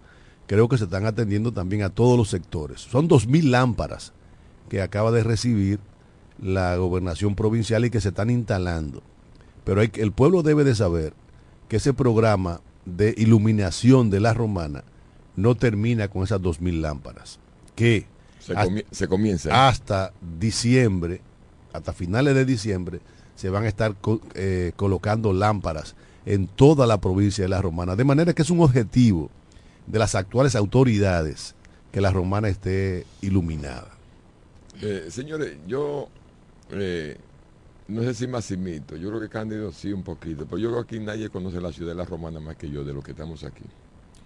[0.46, 2.82] creo que se están atendiendo también a todos los sectores.
[2.82, 4.12] Son 2.000 lámparas
[4.68, 5.80] que acaba de recibir
[6.38, 9.02] la gobernación provincial y que se están instalando.
[9.70, 11.14] Pero hay, el pueblo debe de saber
[11.68, 14.84] que ese programa de iluminación de la romana
[15.36, 17.38] no termina con esas 2.000 lámparas.
[17.76, 18.08] Que
[18.40, 19.68] Se, hasta- se comienza.
[19.68, 21.22] hasta diciembre,
[21.72, 23.00] hasta finales de diciembre,
[23.36, 25.94] se van a estar co- eh, colocando lámparas
[26.26, 27.96] en toda la provincia de La Romana.
[27.96, 29.30] De manera que es un objetivo
[29.86, 31.54] de las actuales autoridades
[31.92, 33.90] que La Romana esté iluminada.
[34.82, 36.10] Eh, señores, yo
[36.72, 37.18] eh,
[37.90, 40.96] no sé si Massimito, yo creo que Cándido sí un poquito, pero yo creo que
[40.96, 43.44] aquí nadie conoce la ciudad de la Romana más que yo, de los que estamos
[43.44, 43.64] aquí.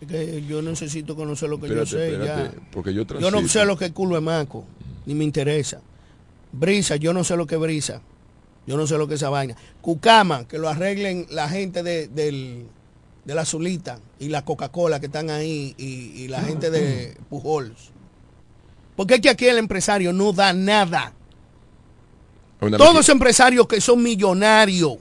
[0.01, 2.69] Es que yo necesito conocer lo que Espérate, yo sé espérate, ya.
[2.71, 4.65] porque yo Yo no sé lo que es culo de maco,
[5.05, 5.81] ni me interesa.
[6.51, 8.01] Brisa, yo no sé lo que es brisa.
[8.67, 9.55] Yo no sé lo que es esa vaina.
[9.81, 12.65] Cucama, que lo arreglen la gente de, del,
[13.25, 17.91] de la Azulita y la Coca-Cola que están ahí y, y la gente de Pujols.
[18.95, 21.13] Porque es que aquí el empresario no da nada.
[22.71, 24.97] Todos esos empresarios que son millonarios.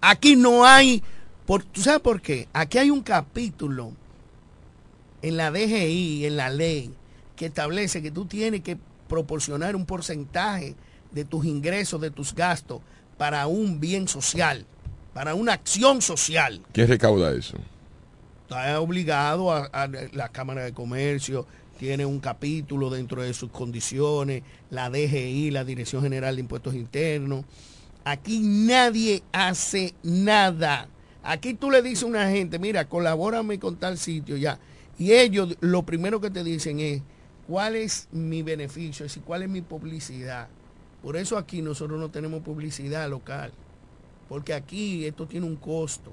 [0.00, 1.02] Aquí no hay.
[1.46, 2.48] Por, ¿Tú sabes por qué?
[2.52, 3.92] Aquí hay un capítulo
[5.22, 6.92] en la DGI, en la ley,
[7.34, 8.76] que establece que tú tienes que
[9.08, 10.74] proporcionar un porcentaje
[11.12, 12.80] de tus ingresos, de tus gastos,
[13.16, 14.66] para un bien social,
[15.14, 16.60] para una acción social.
[16.72, 17.56] ¿Quién recauda eso?
[18.42, 21.46] Está obligado a, a la Cámara de Comercio,
[21.76, 27.44] tiene un capítulo dentro de sus condiciones, la DGI, la Dirección General de Impuestos Internos.
[28.04, 30.88] Aquí nadie hace nada.
[31.22, 34.58] Aquí tú le dices a una gente, mira, colabórame con tal sitio ya.
[34.98, 37.02] Y ellos lo primero que te dicen es,
[37.46, 39.04] ¿cuál es mi beneficio?
[39.04, 40.48] Es decir, ¿cuál es mi publicidad?
[41.02, 43.52] Por eso aquí nosotros no tenemos publicidad local.
[44.28, 46.12] Porque aquí esto tiene un costo.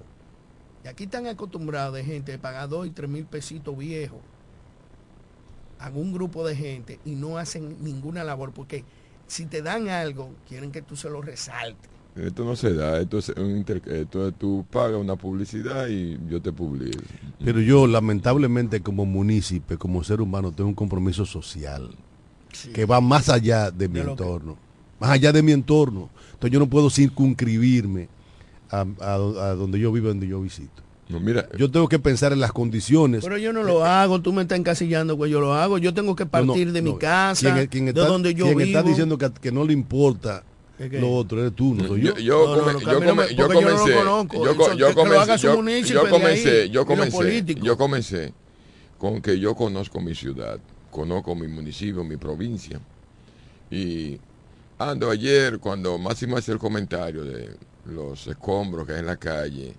[0.83, 4.19] Y aquí están acostumbrados de gente de pagar dos y tres mil pesitos viejos
[5.79, 8.83] a un grupo de gente y no hacen ninguna labor porque
[9.27, 11.89] si te dan algo, quieren que tú se lo resaltes.
[12.15, 16.19] Esto no se da, esto es un inter- esto es- tú pagas una publicidad y
[16.29, 16.99] yo te publico.
[17.43, 21.89] Pero yo, lamentablemente, como munícipe, como ser humano, tengo un compromiso social
[22.71, 24.57] que va más allá de mi De lo que- entorno.
[24.99, 26.11] Más allá de mi entorno.
[26.33, 28.09] Entonces yo no puedo circunscribirme
[28.69, 30.82] a, a- a donde yo vivo, donde yo visito.
[31.13, 33.23] No, mira, Yo tengo que pensar en las condiciones.
[33.23, 35.77] Pero yo no lo hago, tú me estás encasillando que yo lo hago.
[35.77, 38.45] Yo tengo que No, no, partir de mi casa, Quien- quien de está- donde yo
[38.45, 38.67] quien vivo.
[38.67, 40.43] está diciendo que, que no le importa
[40.79, 42.15] lo otro, eres tú, no soy yo.
[42.15, 43.93] yo, yo, No, no, come- no, yo, Camilo, come- yo porque yo no lo comencé,
[43.99, 44.33] conozco.
[44.45, 44.95] yo, comencé, yo-
[46.09, 48.33] comencé, yo comencé, yo comencé
[48.97, 52.79] con que yo conozco mi ciudad, conozco mi municipio, mi provincia.
[53.69, 54.17] Y
[54.79, 57.49] ando ayer cuando Máximo hace el comentario de
[57.85, 59.73] los escombros que hay en la calle,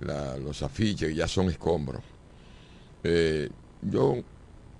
[0.00, 2.02] la- los afiches que ya son escombros.
[3.04, 3.48] Eh,
[3.82, 4.16] yo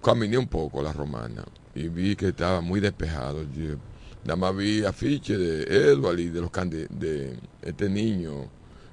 [0.02, 3.42] caminé un poco la romana y vi que estaba muy despejado.
[3.54, 3.76] Yo
[4.24, 8.48] nada más vi afiche de Edward y de los cande- de este niño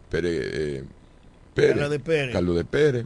[0.09, 0.83] Pérez, eh,
[1.55, 2.33] Pérez, Carlos de Pérez.
[2.33, 3.05] Carlos de Pérez.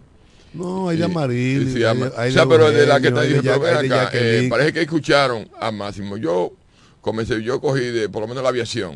[0.53, 1.62] No, hay de Y- Amaril.
[1.67, 3.60] y se hay llama- de- hay o sea, pero de la que está de diciendo,
[3.60, 6.17] de acá, eh, parece que escucharon a Máximo.
[6.17, 6.53] Yo
[7.01, 8.95] comencé, yo cogí de, por lo menos la aviación,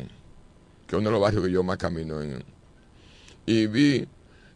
[0.86, 2.42] que es uno de los barrios que yo más camino en.
[3.46, 4.06] Y vi,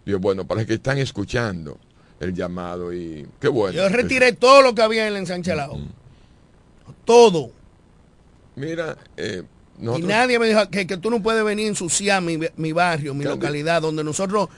[0.04, 1.78] digo, bueno, parece que están escuchando
[2.20, 3.76] el llamado y qué bueno.
[3.76, 5.78] Yo retiré todo lo que había en el ensanchelado.
[7.04, 7.50] Todo.
[8.54, 9.42] Mira, eh,
[9.96, 13.12] Y nadie me dijo que, que tú no puedes venir a ensuciar mi, mi barrio,
[13.12, 14.48] mi localidad, donde nosotros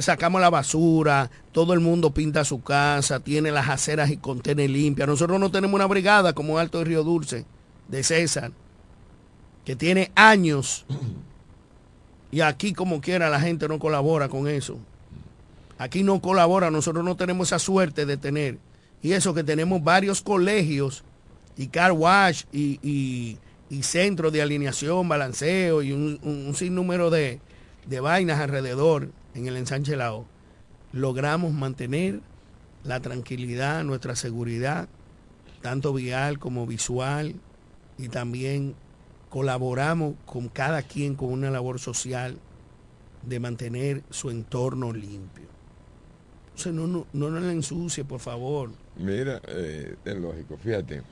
[0.00, 5.08] sacamos la basura, todo el mundo pinta su casa, tiene las aceras y contiene limpias.
[5.08, 7.46] Nosotros no tenemos una brigada como Alto de Río Dulce,
[7.88, 8.52] de César,
[9.64, 10.84] que tiene años.
[12.30, 14.78] Y aquí como quiera la gente no colabora con eso.
[15.78, 18.58] Aquí no colabora, nosotros no tenemos esa suerte de tener.
[19.02, 21.04] Y eso que tenemos varios colegios
[21.56, 27.40] y car wash y, y, centros de alineación, balanceo y un sinnúmero de,
[27.86, 30.26] de vainas alrededor en el ensanche Lao,
[30.92, 32.20] logramos mantener
[32.84, 34.88] la tranquilidad, nuestra seguridad,
[35.62, 37.34] tanto vial como visual,
[37.98, 38.74] y también
[39.36, 42.38] colaboramos con cada quien con una labor social
[43.22, 45.44] de mantener su entorno limpio.
[46.54, 48.70] O sea, no, no, no nos la ensucie, por favor.
[48.96, 51.02] mira, eh, es lógico, fíjate.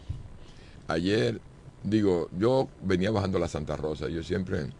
[0.88, 1.38] Ayer,
[1.82, 4.70] digo, yo venía bajando la Santa Rosa, yo siempre,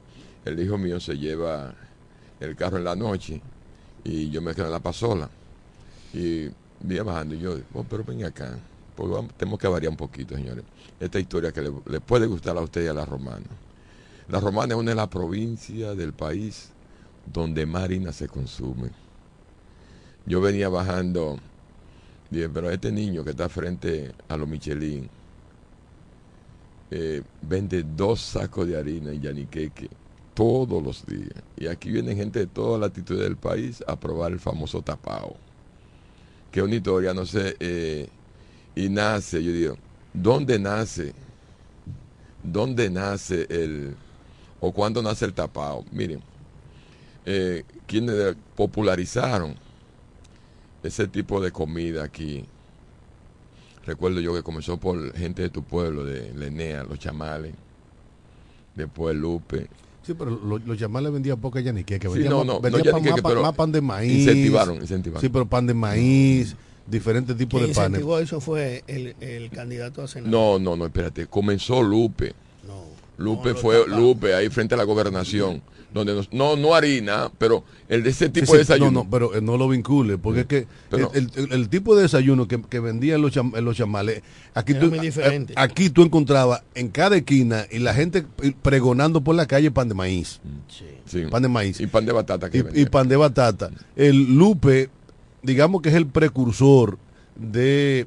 [0.47, 1.75] el hijo mío se lleva
[2.41, 3.43] el carro en la noche
[4.05, 5.29] y yo me quedo en la pasola.
[6.15, 6.49] Y
[6.81, 8.59] venía bajando y yo, oh, pero ven acá,
[8.97, 10.65] porque tenemos que variar un poquito, señores.
[11.01, 13.47] Esta historia que le, puede gustar a usted y a la romana.
[14.29, 16.71] La Romana es una de las provincias del país
[17.31, 18.91] donde más harina se consume.
[20.25, 21.39] Yo venía bajando,
[22.31, 25.11] dije, pero este niño que está frente a los Michelin
[26.91, 29.91] eh, vende dos sacos de harina en Yaniqueque
[30.35, 31.43] todos los días.
[31.57, 35.37] Y aquí vienen gente de toda la latitud del país a probar el famoso tapao.
[36.51, 38.09] Que es una historia, no sé, eh,
[38.77, 39.77] y nace, yo digo,
[40.15, 41.13] ¿dónde nace?
[42.43, 43.95] ¿Dónde nace el,
[44.61, 45.85] o cuándo nace el tapao?
[45.93, 46.21] Miren,
[47.27, 49.55] eh, quienes popularizaron
[50.83, 52.45] ese tipo de comida aquí.
[53.87, 57.55] Recuerdo yo que comenzó por gente de tu pueblo, de Lenea, los chamales,
[58.75, 59.69] después Lupe.
[60.03, 62.61] Sí, pero lo- los chamales vendían poca yanique, que Sí, vendían, no, más, no, no
[62.61, 64.13] pan- más, pan- pero más pan de maíz.
[64.21, 65.21] incentivaron, incentivaron.
[65.23, 67.79] Sí, pero pan de maíz, diferentes tipos de panes.
[68.01, 70.31] incentivó eso fue el, el candidato a senador.
[70.33, 71.27] No, no, no, espérate.
[71.27, 72.35] Comenzó Lupe.
[72.67, 72.85] No.
[73.17, 73.89] Lupe No, fue.
[73.89, 75.63] Lupe ahí frente a la gobernación.
[75.95, 78.91] Donde nos- no, no harina, pero el de ese tipo sí, de desayuno.
[78.91, 81.95] No, no, pero eh, no lo vincule, porque es que Pero- el, el- el tipo
[81.95, 84.21] de desayuno que, que vendían los, cham- los chamales,
[84.55, 85.55] aquí tú, muy eh, diferente.
[85.57, 88.27] aquí tú encontrabas en cada esquina y la gente
[88.61, 90.85] pregonando por la calle pan de maíz, Sí.
[91.07, 91.27] Sí.
[91.31, 93.71] pan de maíz Y pan de batata que y, y pan de batata.
[93.95, 94.91] El Lupe,
[95.45, 96.99] digamos que es el precursor
[97.37, 98.07] de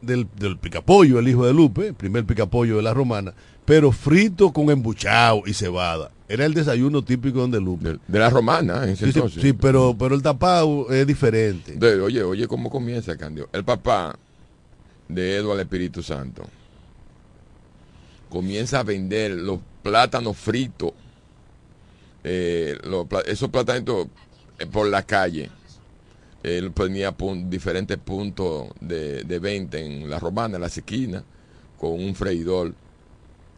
[0.00, 3.32] del, del picapollo, el hijo de Lupe, el primer picapollo de la romana,
[3.64, 6.10] pero frito con embuchado y cebada.
[6.28, 7.88] Era el desayuno típico de Lupe.
[7.92, 9.42] de, de la romana, en ese Sí, sí, entonces.
[9.42, 11.72] sí, pero, pero el tapado es diferente.
[11.76, 13.48] De- oye, oye, ¿cómo comienza, Candio?
[13.52, 14.18] El papá
[15.08, 16.44] de Eduardo Espíritu Santo
[18.28, 20.92] comienza a vender los plátanos fritos,
[22.24, 24.06] eh, los esos plátanos
[24.58, 25.50] eh, por la calle.
[26.44, 31.24] Él pun- diferentes puntos de, venta en la romana, en las esquinas,
[31.78, 32.74] con un freidor.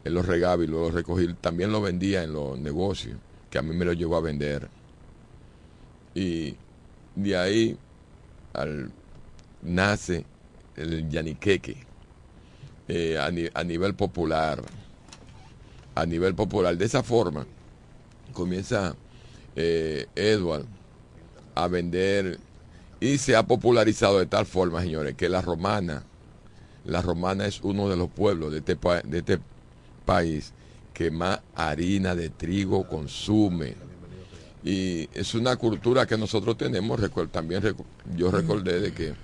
[0.05, 1.35] Él los regaba y los recogía.
[1.41, 3.19] También lo vendía en los negocios,
[3.51, 4.69] que a mí me lo llevó a vender.
[6.15, 6.55] Y
[7.17, 7.77] de ahí
[9.63, 10.25] nace
[10.77, 11.77] el yaniqueque
[12.87, 14.63] eh, a nivel popular.
[15.97, 16.77] A nivel popular.
[16.77, 17.47] De esa forma
[18.33, 18.95] comienza
[19.57, 20.67] eh, Edward
[21.57, 22.39] a vender
[23.01, 26.03] y se ha popularizado de tal forma, señores, que la romana,
[26.85, 29.39] la romana es uno de los pueblos de este, pa- de este
[30.05, 30.53] país
[30.95, 33.75] que más harina de trigo consume.
[34.65, 37.63] Y es una cultura que nosotros tenemos, también
[38.17, 39.15] yo recordé de que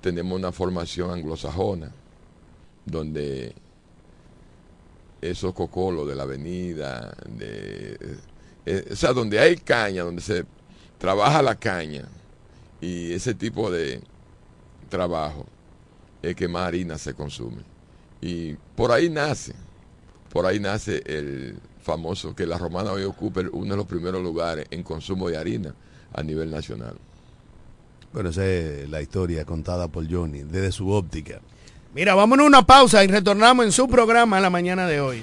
[0.00, 1.90] tenemos una formación anglosajona,
[2.84, 3.54] donde
[5.22, 7.98] esos cocolos de la avenida, de,
[8.66, 10.44] eh, o sea, donde hay caña, donde se
[10.98, 12.04] trabaja la caña
[12.84, 14.02] y ese tipo de
[14.90, 15.46] trabajo
[16.22, 17.62] es que más harina se consume.
[18.20, 19.54] Y por ahí nace,
[20.30, 24.66] por ahí nace el famoso que la romana hoy ocupa uno de los primeros lugares
[24.70, 25.74] en consumo de harina
[26.12, 26.96] a nivel nacional.
[28.12, 31.40] Bueno, esa es la historia contada por Johnny, desde su óptica.
[31.94, 35.22] Mira, vámonos a una pausa y retornamos en su programa la mañana de hoy.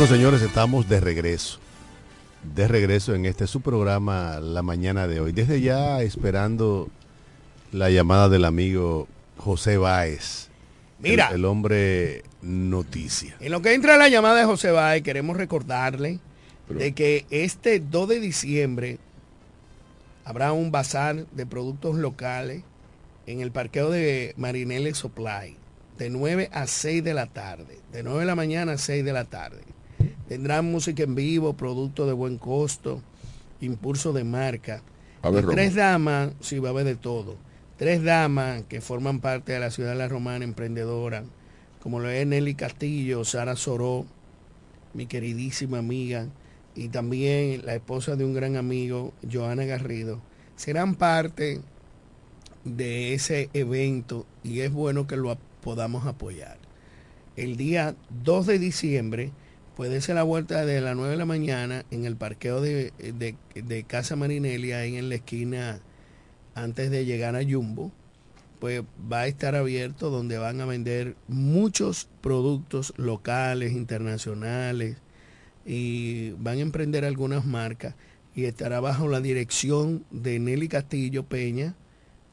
[0.00, 1.58] Bueno, señores, estamos de regreso.
[2.54, 5.32] De regreso en este su programa la mañana de hoy.
[5.32, 6.88] Desde ya esperando
[7.70, 10.48] la llamada del amigo José Báez.
[11.00, 11.28] Mira.
[11.28, 13.36] El, el hombre noticia.
[13.40, 16.18] En lo que entra la llamada de José Báez, queremos recordarle
[16.70, 18.98] de que este 2 de diciembre
[20.24, 22.62] habrá un bazar de productos locales
[23.26, 25.58] en el parqueo de Marinelli Supply
[25.98, 29.12] de 9 a 6 de la tarde, de 9 de la mañana a 6 de
[29.12, 29.60] la tarde.
[30.28, 33.02] Tendrán música en vivo, productos de buen costo,
[33.60, 34.82] impulso de marca.
[35.22, 37.36] A ver, Y tres damas, sí, va a haber de todo.
[37.76, 41.24] Tres damas que forman parte de la ciudad de la Romana emprendedora,
[41.82, 44.06] como lo es Nelly Castillo, Sara Soró,
[44.94, 46.26] mi queridísima amiga,
[46.74, 50.20] y también la esposa de un gran amigo, Joana Garrido,
[50.56, 51.60] serán parte
[52.64, 56.58] de ese evento y es bueno que lo podamos apoyar.
[57.36, 57.94] El día
[58.24, 59.32] 2 de diciembre
[59.80, 63.34] puede ser la vuelta de las 9 de la mañana en el parqueo de, de-
[63.54, 65.80] de Casa Marinelli, ahí en la esquina
[66.54, 67.90] antes de llegar a Jumbo,
[68.58, 74.98] pues va a estar abierto donde van a vender muchos productos locales, internacionales,
[75.64, 77.94] y van a emprender algunas marcas
[78.34, 81.74] y estará bajo la dirección de Nelly Castillo Peña,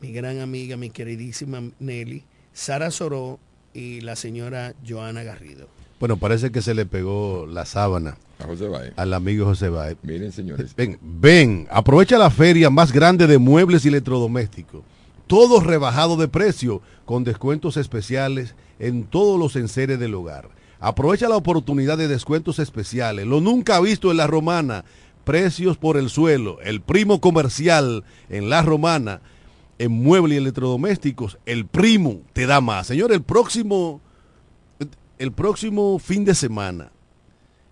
[0.02, 3.40] mi gran amiga, mi queridísima Nelly, Sara Soró
[3.74, 5.77] y la señora Joana Garrido.
[6.00, 8.94] Bueno, parece que se le pegó la sábana A José Báez.
[8.98, 9.98] al amigo José Báez.
[10.04, 10.76] Miren, señores.
[10.76, 14.82] Ven, ven, aprovecha la feria más grande de muebles y electrodomésticos.
[15.26, 20.50] Todo rebajado de precio, con descuentos especiales en todos los enseres del hogar.
[20.80, 23.26] Aprovecha la oportunidad de descuentos especiales.
[23.26, 24.86] Lo nunca visto en la romana.
[25.24, 26.62] Precios por el suelo.
[26.62, 29.20] El primo comercial en la romana.
[29.80, 31.40] En muebles y electrodomésticos.
[31.46, 32.88] El primo te da más.
[32.88, 34.00] Señor, el próximo,
[35.18, 36.92] el próximo fin de semana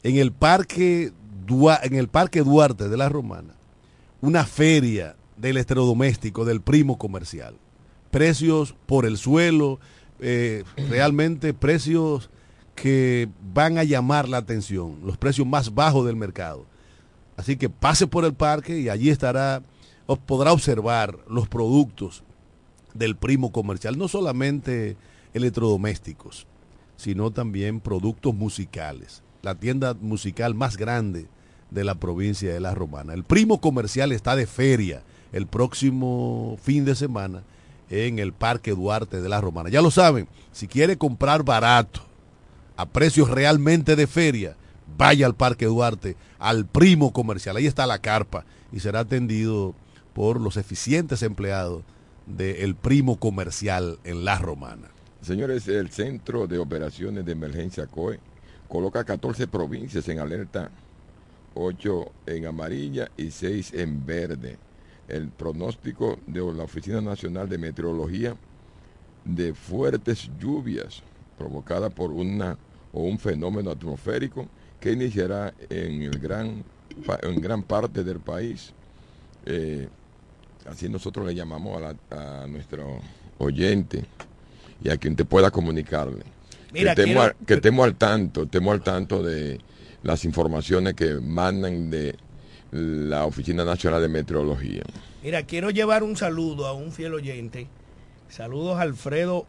[0.03, 1.11] en el parque
[1.45, 3.53] Duarte de la Romana
[4.21, 7.55] una feria del electrodoméstico del primo comercial.
[8.09, 9.79] Precios por el suelo
[10.19, 12.29] eh, realmente precios
[12.73, 16.65] que van a llamar la atención los precios más bajos del mercado.
[17.37, 19.61] Así que pase por el parque y allí estará
[20.25, 22.23] podrá observar los productos
[22.93, 24.95] del primo comercial no solamente
[25.33, 26.47] electrodomésticos
[26.97, 31.27] sino también productos musicales la tienda musical más grande
[31.69, 33.13] de la provincia de La Romana.
[33.13, 37.43] El primo comercial está de feria el próximo fin de semana
[37.91, 39.69] en el Parque Duarte de La Romana.
[39.69, 42.01] Ya lo saben, si quiere comprar barato,
[42.75, 44.57] a precios realmente de feria,
[44.97, 47.55] vaya al Parque Duarte, al primo comercial.
[47.55, 49.75] Ahí está la carpa y será atendido
[50.13, 51.83] por los eficientes empleados
[52.25, 54.94] del primo comercial en La Romana.
[55.25, 58.19] Señores, el Centro de Operaciones de Emergencia COE
[58.69, 60.69] coloca 14 provincias en alerta,
[61.55, 64.59] 8 en amarilla y 6 en verde.
[65.07, 68.35] El pronóstico de la Oficina Nacional de Meteorología
[69.23, 71.01] de fuertes lluvias
[71.39, 72.55] provocadas por una
[72.93, 74.47] o un fenómeno atmosférico
[74.79, 76.63] que iniciará en, gran,
[77.23, 78.73] en gran parte del país.
[79.47, 79.89] Eh,
[80.67, 82.99] así nosotros le llamamos a, la- a nuestro
[83.39, 84.05] oyente
[84.83, 86.23] y a quien te pueda comunicarle.
[86.73, 89.59] Mira, que, estemos, quiero- que estemos al tanto, estemos al tanto de
[90.03, 92.15] las informaciones que mandan de
[92.71, 94.83] la Oficina Nacional de Meteorología.
[95.23, 97.67] Mira, quiero llevar un saludo a un fiel oyente.
[98.29, 99.45] Saludos a Alfredo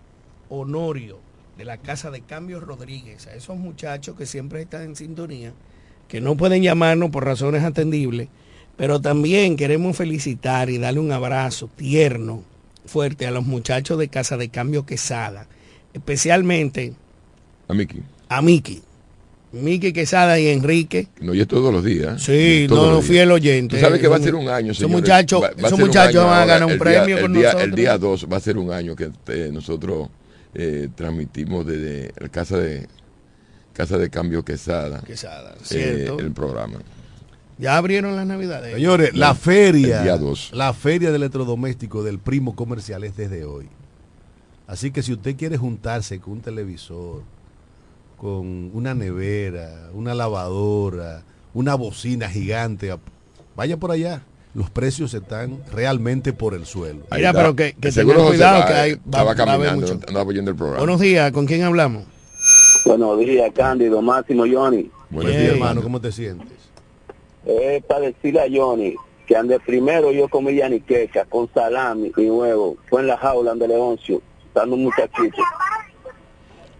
[0.48, 1.18] Honorio
[1.58, 5.52] de la Casa de Cambios Rodríguez, a esos muchachos que siempre están en sintonía,
[6.08, 8.28] que no pueden llamarnos por razones atendibles,
[8.76, 12.42] pero también queremos felicitar y darle un abrazo tierno,
[12.86, 15.46] fuerte a los muchachos de Casa de Cambio Quesada,
[15.94, 16.94] especialmente
[17.68, 18.02] A Miki.
[18.28, 18.82] a Miki.
[19.52, 21.08] Miki Quesada y Enrique.
[21.20, 22.22] No, y es todos los días.
[22.22, 23.10] Sí, todos no, los días.
[23.10, 23.76] fiel oyente.
[23.76, 25.02] Tú sabes que va a ser un año, esos señores.
[25.02, 27.50] muchachos- Va- va esos muchachos van a ganar un el premio día, con el día,
[27.50, 27.76] El nosotros.
[27.76, 30.08] día 2 va a ser un año que eh, nosotros
[30.54, 32.86] eh, transmitimos desde el casa de
[33.72, 36.18] Casa de Cambio Quesada, Quesada, eh, cierto.
[36.18, 36.78] el programa.
[37.58, 38.74] Ya abrieron las navidades.
[38.74, 40.50] Señores, la El feria, día dos.
[40.52, 43.68] la feria de electrodoméstico del primo comercial es desde hoy.
[44.66, 47.22] Así que si usted quiere juntarse con un televisor,
[48.18, 51.22] con una nevera, una lavadora,
[51.54, 52.94] una bocina gigante,
[53.54, 54.22] vaya por allá.
[54.54, 57.00] Los precios están realmente por el suelo.
[57.10, 57.40] Ahí Mira, está.
[57.42, 59.36] pero que, que tengan cuidado va, que hay, va, estaba va a haber
[59.68, 60.08] caminando, mucho.
[60.08, 60.78] andaba oyendo el programa.
[60.80, 62.04] Buenos días, ¿con quién hablamos?
[62.86, 64.90] Buenos días, Cándido, Máximo, Johnny.
[65.10, 65.82] Buenos días, hermano.
[65.82, 66.55] ¿cómo te sientes?
[67.46, 68.94] Es para decirle a Johnny
[69.26, 72.76] que ande primero yo comí yaniqueca con salami y huevo.
[72.88, 74.20] Fue en la jaula de Leoncio,
[74.54, 75.42] dando un muchachito.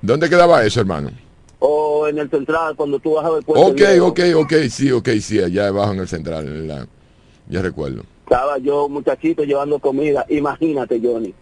[0.03, 1.11] ¿Dónde quedaba eso, hermano?
[1.59, 3.71] O en el central, cuando tú bajabas el puente.
[3.71, 6.87] Ok, viejo, ok, ok, sí, ok, sí, allá abajo en el central, en la-
[7.49, 8.03] ya recuerdo.
[8.25, 10.27] Estaba yo, muchachito, llevando comida.
[10.29, 11.33] Imagínate, Johnny.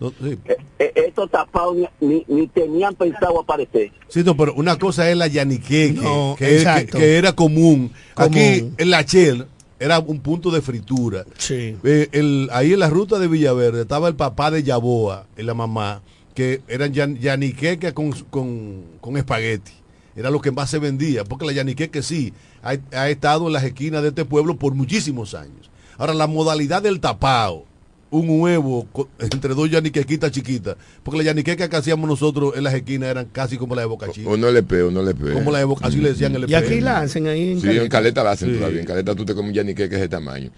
[0.00, 0.38] No, sí.
[0.44, 3.90] Eh, eh, estos tapados ni, ni, ni tenían pensado aparecer.
[4.08, 6.98] Sí, no, pero una cosa es la yaniqueque, No, que, que- exacto.
[6.98, 7.92] que era común.
[8.14, 9.46] Aquí en la Shell
[9.80, 11.24] era un punto de fritura.
[11.38, 11.76] Sí.
[11.82, 15.54] Eh, el- ahí en la ruta de Villaverde estaba el papá de Yaboa y la
[15.54, 16.00] mamá,
[16.34, 19.72] que eran yan- yaniqueque con, con, con espagueti.
[20.14, 22.32] Era lo que más se vendía, porque la yaniqueque sí
[22.62, 25.70] ha, ha estado en las esquinas de este pueblo por muchísimos años.
[25.96, 27.64] Ahora, la modalidad del tapao,
[28.10, 28.86] un huevo
[29.18, 33.56] entre dos yaniquequitas chiquitas, porque la yaniqueca que hacíamos nosotros en las esquinas eran casi
[33.58, 34.30] como la de Boca Chica.
[34.30, 35.32] Uno le pe, uno le pe.
[35.32, 37.66] Como la de Boca, así le decían el Y aquí la hacen ahí en Sí,
[37.68, 37.88] en Caleta.
[37.90, 38.56] Caleta la hacen Sí.
[38.58, 38.80] todavía.
[38.80, 40.50] En Caleta tú te comes un yanique que es de tamaño.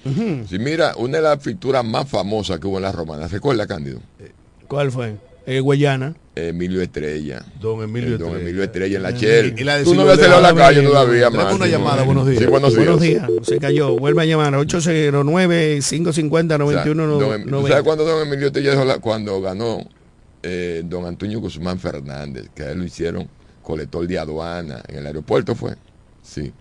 [0.48, 3.30] Sí, mira, una de las frituras más famosas que hubo en las romanas.
[3.32, 4.00] ¿Recuerda, Cándido?
[4.68, 5.16] ¿Cuál fue?
[5.46, 6.14] Eh, Guayana.
[6.48, 7.44] Emilio Estrella.
[7.60, 8.42] Don Emilio Eh, Don Estrella.
[8.42, 9.12] Emilio Estrella en la
[9.64, 10.04] la de Tú no
[10.36, 11.54] a la calle todavía, más.
[11.54, 12.42] una llamada, buenos días.
[12.42, 12.84] Sí, buenos días.
[12.86, 13.28] Buenos días.
[13.42, 13.96] Se cayó.
[13.98, 14.54] Vuelve a llamar.
[14.54, 16.62] 809-550-9190.
[16.62, 19.86] O sea, don Em- ¿tú ¿Sabes cuándo Don Emilio Estrella dejó la- cuando ganó
[20.42, 22.48] eh, Don Antonio Guzmán Fernández?
[22.54, 23.28] Que a él lo hicieron
[23.62, 24.82] colector de aduana.
[24.88, 25.74] En el aeropuerto fue.
[26.22, 26.52] Sí.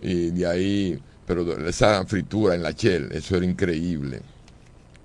[0.00, 4.20] Y de ahí, pero esa fritura en la Shell, eso era increíble.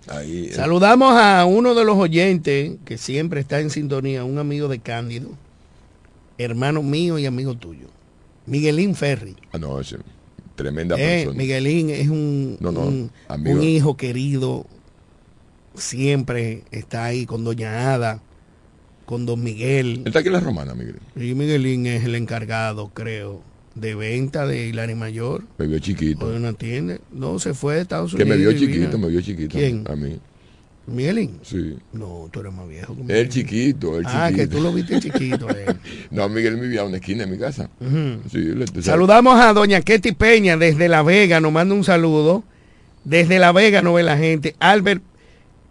[0.08, 0.48] Ahí.
[0.48, 4.80] eh, Saludamos a uno de los oyentes que siempre está en sintonía, un amigo de
[4.80, 5.30] Cándido,
[6.38, 7.88] hermano mío y amigo tuyo,
[8.46, 9.36] Miguelín Ferri.
[9.54, 9.98] Ah, no, ese,
[10.56, 11.38] tremenda Eh, persona.
[11.38, 13.58] Miguelín es un, No, no, un, amigo.
[13.58, 14.66] un hijo querido,
[15.76, 18.22] siempre está ahí con Doña Ada,
[19.06, 20.04] con Don Él Miguel.
[20.06, 21.00] está aquí en la romana, Miguel.
[21.16, 23.42] Y Miguelín es el encargado, creo,
[23.76, 26.30] de venta de Hilary Mayor Me vio o chiquito.
[26.30, 26.98] de una tienda.
[27.12, 28.30] No, se fue de Estados Que Unidos.
[28.30, 28.60] me vio vino.
[28.74, 29.58] chiquito, me vio chiquito.
[29.58, 29.84] ¿Quién?
[29.90, 30.20] A mí.
[30.86, 31.40] Miguelín.
[31.44, 31.78] Sí.
[31.94, 33.30] No, tú eres más viejo que El Miguelín.
[33.30, 34.58] chiquito, el Ah, que chiquito.
[34.58, 35.50] tú lo viste chiquito.
[35.50, 35.66] eh.
[36.12, 37.70] No, Miguel vivía a una esquina de mi casa.
[38.32, 38.66] Sí, le-.
[38.82, 42.44] Saludamos a doña Ketty Peña desde La Vega, nos manda un saludo.
[43.06, 44.56] Desde La Vega no ve la gente.
[44.60, 45.02] Albert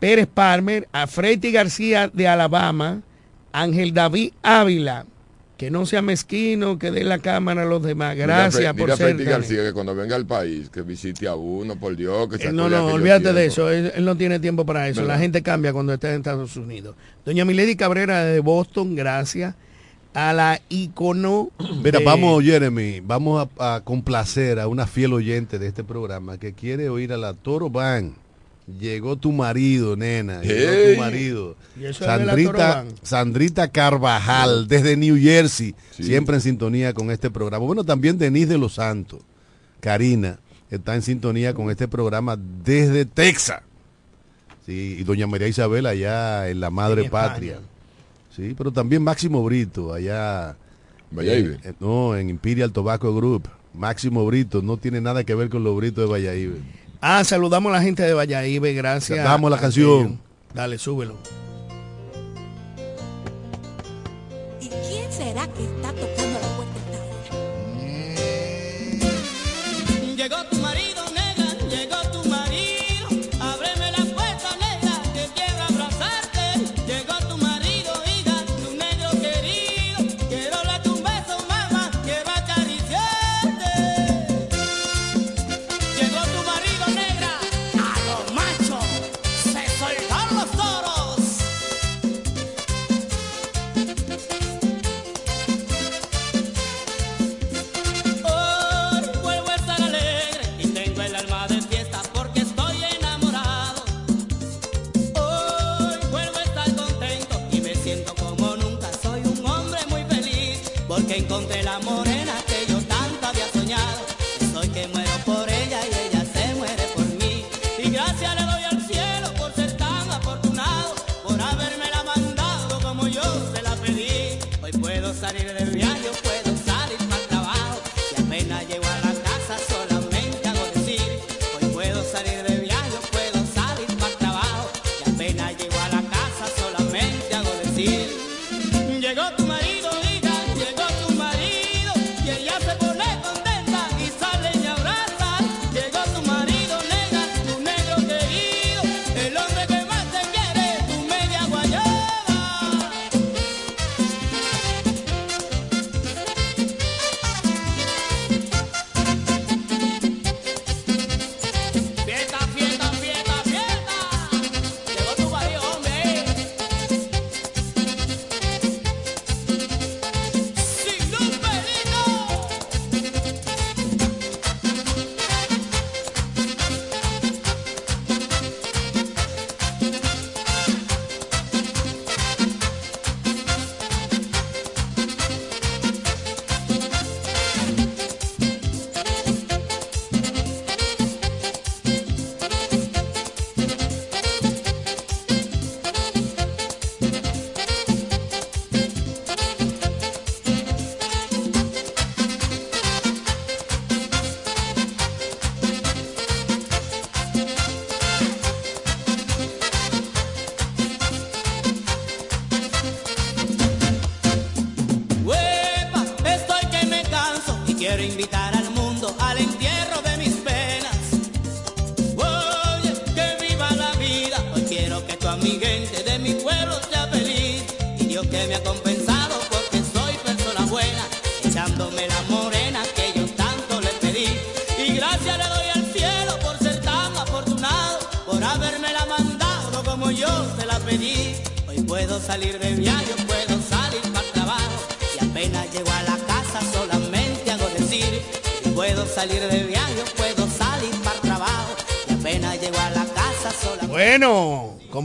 [0.01, 3.03] Pérez Palmer, a Freddy García de Alabama,
[3.53, 5.07] Ángel David Ávila,
[5.63, 8.17] que no sea mezquino, que dé la cámara a los demás.
[8.17, 9.15] Gracias Fre- por ser.
[9.15, 12.49] Freddy García que cuando venga al país, que visite a uno, por Dios, que se
[12.49, 13.71] Eh, no, no, olvídate de eso.
[13.71, 15.03] Él, él no tiene tiempo para eso.
[15.03, 15.15] ¿Verdad?
[15.15, 16.97] La gente cambia cuando está en Estados Unidos.
[17.25, 19.55] Doña Milady Cabrera de Boston, gracias.
[20.15, 21.51] a la icono.
[21.85, 26.39] Mira, de- vamos, Jeremy, vamos a, a complacer a una fiel oyente de este programa
[26.39, 28.15] que quiere oír a la Toro Band.
[28.79, 30.41] Llegó tu marido, nena.
[30.41, 31.57] Llegó tu marido.
[31.93, 32.85] Sandrita.
[33.03, 36.05] Sandrita Carvajal, desde New Jersey, Sí.
[36.05, 37.65] siempre en sintonía con este programa.
[37.67, 39.21] Bueno, también Denise de los Santos,
[39.81, 40.39] Karina,
[40.71, 43.63] está en sintonía con este programa desde Texas.
[44.65, 47.59] Sí, y doña María Isabel allá en la Madre En Patria.
[48.35, 50.57] Sí, pero también Máximo Brito, allá.
[51.11, 51.57] Valladolid.
[51.65, 53.49] eh, no, en Imperial Tobacco Group.
[53.75, 56.63] Máximo Brito, no tiene nada que ver con los britos de Valladolid.
[57.05, 59.19] Ah, saludamos a la gente de Valladolid, gracias.
[59.19, 60.21] Cantamos la canción.
[60.55, 61.17] Dale, súbelo.
[64.61, 66.22] ¿Y quién será que está tocando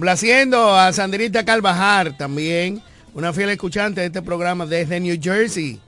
[0.07, 2.81] complaciendo a Sandrita Carvajal también,
[3.13, 5.81] una fiel escuchante de este programa desde New Jersey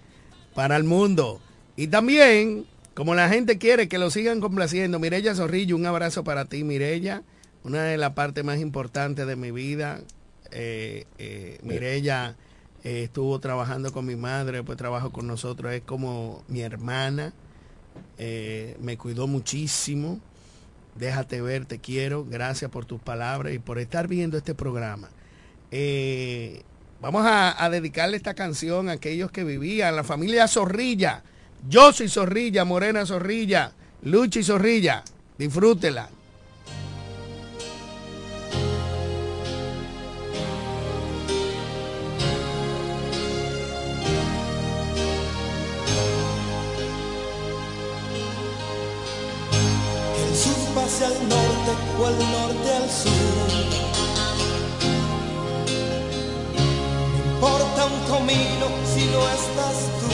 [0.53, 1.39] para el mundo.
[1.77, 2.65] Y también,
[2.95, 7.23] como la gente quiere que lo sigan complaciendo, Mirella Zorrillo, un abrazo para ti, Mirella,
[7.63, 10.01] una de las partes más importantes de mi vida.
[10.51, 12.35] Eh, eh, Mirella
[12.83, 17.31] eh, estuvo trabajando con mi madre, pues trabajo con nosotros, es como mi hermana,
[18.17, 20.19] eh, me cuidó muchísimo.
[20.99, 22.25] Déjate ver, te quiero.
[22.25, 25.09] Gracias por tus palabras y por estar viendo este programa.
[25.71, 26.61] Eh,
[26.99, 31.23] vamos a, a dedicarle esta canción a aquellos que vivían, la familia Zorrilla.
[31.69, 33.71] Yo soy Zorrilla, Morena Zorrilla,
[34.03, 35.03] Luchi Zorrilla.
[35.37, 36.09] Disfrútela.
[52.09, 53.49] Norte o el norte al sur.
[56.55, 60.09] No importa un cometa camino si no estás tú.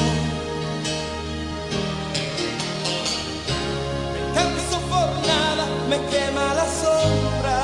[4.14, 7.58] Me canso por nada, me quema la sombra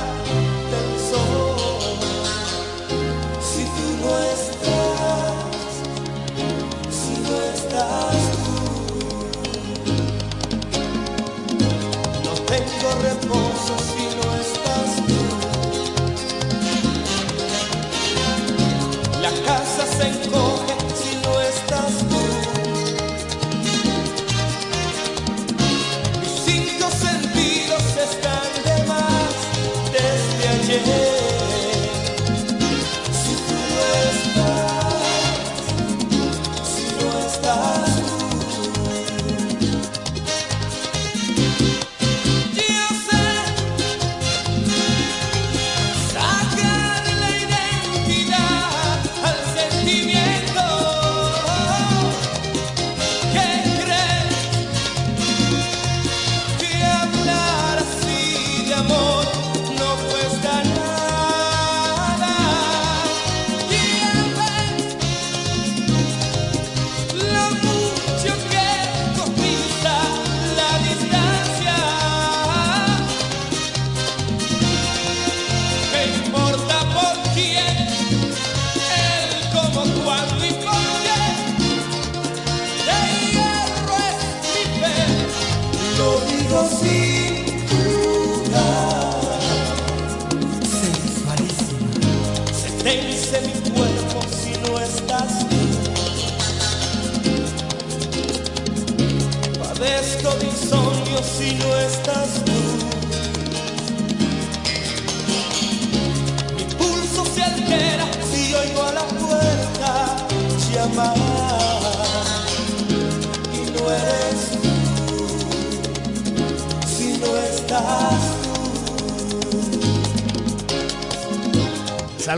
[0.72, 2.00] del sol.
[3.42, 5.72] Si tú no estás,
[7.00, 8.58] si no estás tú,
[12.26, 13.51] no tengo reposo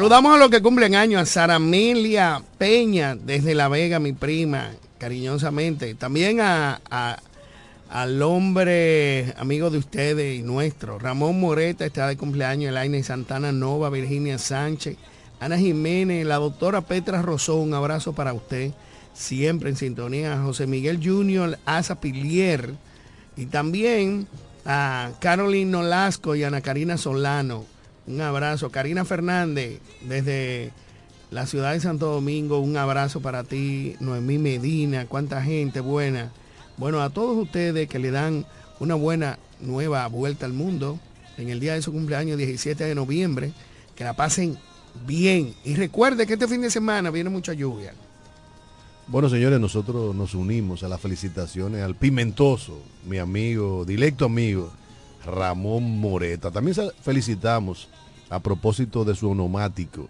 [0.03, 4.71] Saludamos a los que cumplen años, a Sara Amelia Peña, desde La Vega, mi prima,
[4.97, 5.95] cariñosamente.
[5.95, 6.81] También a,
[7.89, 13.89] al hombre amigo de ustedes y nuestro, Ramón Moreta, está de cumpleaños, Elaine Santana Nova,
[13.89, 14.97] Virginia Sánchez,
[15.39, 18.73] Ana Jiménez, la doctora Petra Rosó, un abrazo para usted,
[19.13, 22.73] siempre en sintonía, José Miguel Junior, Asa Pilier,
[23.37, 24.27] y también
[24.65, 27.71] a Caroline Nolasco y Ana Karina Solano.
[28.07, 28.69] Un abrazo.
[28.69, 30.71] Karina Fernández, desde
[31.31, 33.95] la ciudad de Santo Domingo, un abrazo para ti.
[33.99, 36.31] Noemí Medina, cuánta gente buena.
[36.77, 38.45] Bueno, a todos ustedes que le dan
[38.79, 40.99] una buena nueva vuelta al mundo
[41.37, 43.53] en el día de su cumpleaños, 17 de noviembre,
[43.95, 44.57] que la pasen
[45.05, 45.53] bien.
[45.63, 47.93] Y recuerde que este fin de semana viene mucha lluvia.
[49.07, 54.71] Bueno, señores, nosotros nos unimos a las felicitaciones al pimentoso, mi amigo, directo amigo,
[55.25, 56.51] Ramón Moreta.
[56.51, 57.89] También felicitamos
[58.29, 60.07] a propósito de su onomático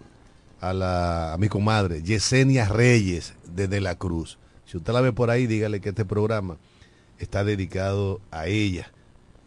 [0.60, 4.38] a, la, a mi comadre, Yesenia Reyes de De la Cruz.
[4.64, 6.56] Si usted la ve por ahí, dígale que este programa
[7.18, 8.90] está dedicado a ella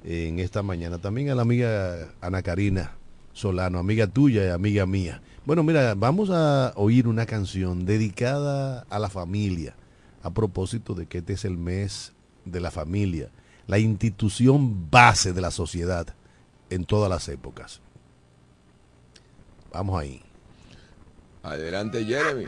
[0.03, 0.99] en esta mañana.
[0.99, 2.93] También a la amiga Ana Karina
[3.33, 5.21] Solano, amiga tuya y amiga mía.
[5.45, 9.75] Bueno, mira, vamos a oír una canción dedicada a la familia,
[10.23, 12.13] a propósito de que este es el mes
[12.45, 13.29] de la familia,
[13.67, 16.07] la institución base de la sociedad
[16.69, 17.81] en todas las épocas.
[19.71, 20.21] Vamos ahí.
[21.43, 22.45] Adelante, Jeremy.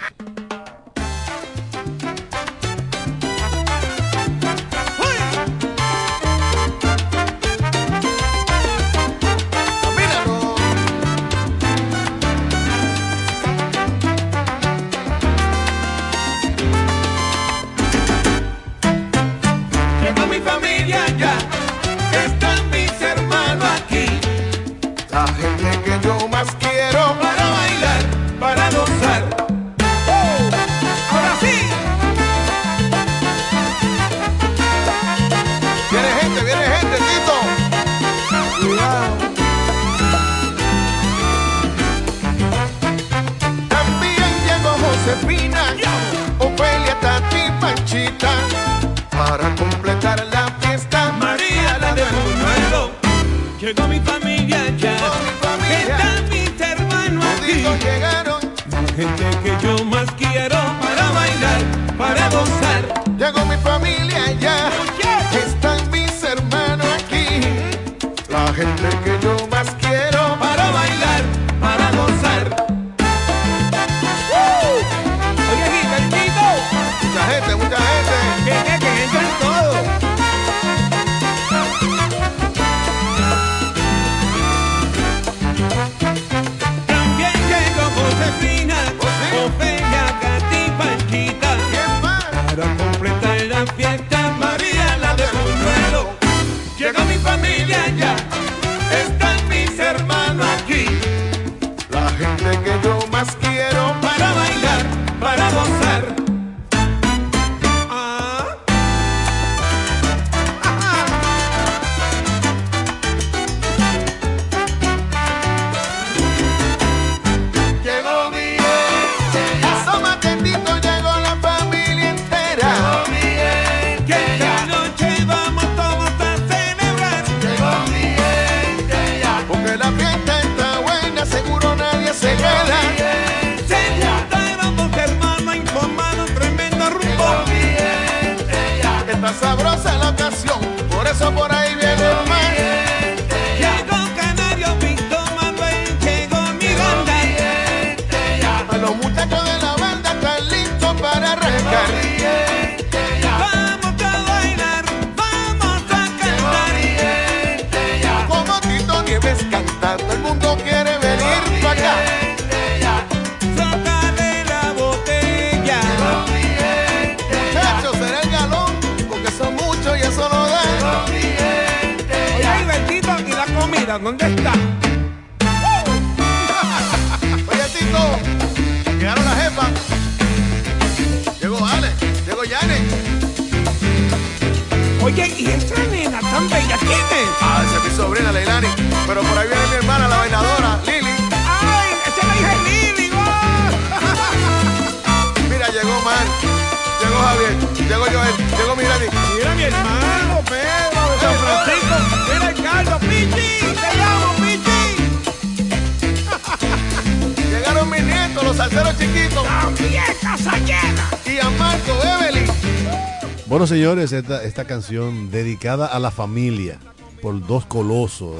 [213.50, 216.78] Bueno, señores, esta, esta canción dedicada a la familia
[217.22, 218.36] por dos colosos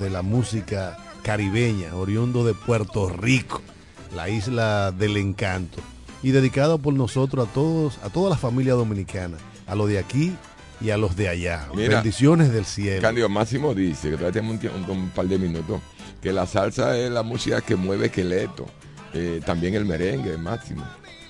[0.00, 3.60] de la música caribeña, oriundo de Puerto Rico,
[4.14, 5.78] la isla del encanto,
[6.22, 9.36] y dedicada por nosotros a todos, a toda la familia dominicana,
[9.66, 10.34] a los de aquí
[10.80, 11.68] y a los de allá.
[11.74, 13.02] Mira, Bendiciones del cielo.
[13.02, 15.80] Candido Máximo dice, que todavía tenemos un, tiempo- un- un par de minutos,
[16.22, 18.64] que la salsa es la música que mueve esqueleto.
[19.12, 20.84] Eh, también el merengue, Máximo.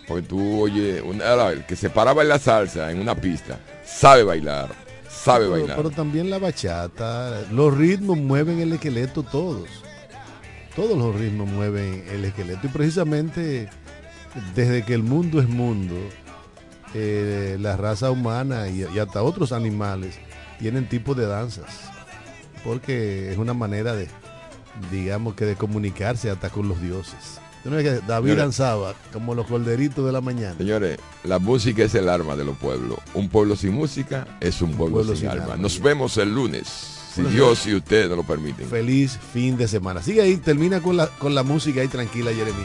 [0.07, 4.22] Porque tú oye, una, el que se para a bailar salsa en una pista, sabe
[4.22, 4.70] bailar,
[5.09, 5.76] sabe Pero, bailar.
[5.76, 9.68] pero también la bachata, los ritmos mueven el esqueleto todos.
[10.76, 12.66] Todos los ritmos mueven el esqueleto.
[12.66, 13.70] Y precisamente
[14.55, 15.94] desde que el mundo es mundo,
[16.92, 20.18] eh, la raza humana y, y hasta otros animales
[20.59, 21.90] tienen tipos de danzas.
[22.64, 24.09] Porque es una manera de,
[24.90, 27.40] digamos que de comunicarse hasta con los dioses.
[27.64, 30.54] ¿Tú no ves que David danzaba como los corderitos de la mañana.
[30.58, 32.98] Señores, la música es el arma de los pueblos.
[33.14, 35.44] Un pueblo sin música es un pueblo, pueblo sin, sin alma.
[35.44, 35.56] alma.
[35.56, 36.68] Nos vemos el lunes,
[37.14, 38.68] si Bueno, Dios y ustedes nos lo permiten.
[38.68, 40.02] Feliz fin de semana.
[40.02, 42.64] Sigue ahí, termina con la, con la música ahí tranquila, Jeremy.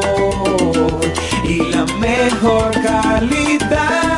[2.23, 4.17] mejor calidad.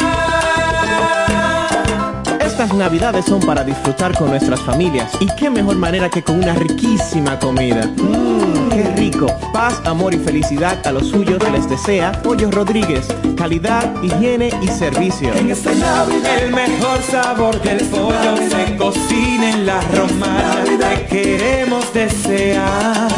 [2.41, 6.53] Estas navidades son para disfrutar con nuestras familias y qué mejor manera que con una
[6.53, 7.85] riquísima comida.
[7.85, 9.27] Mmm, qué rico.
[9.53, 13.07] Paz, amor y felicidad a los suyos les desea Pollo Rodríguez.
[13.37, 15.33] Calidad, higiene y servicio.
[15.33, 20.63] En esta Navidad el mejor sabor del pollo se cocina en la romana.
[20.65, 23.09] Te queremos desear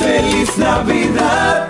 [0.00, 1.69] feliz Navidad.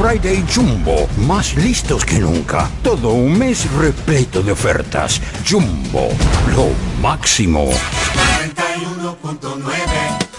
[0.00, 2.70] Friday Jumbo, más listos que nunca.
[2.82, 5.20] Todo un mes repleto de ofertas.
[5.46, 6.08] Jumbo,
[6.56, 6.68] lo
[7.02, 7.68] máximo.
[7.68, 9.79] 91.9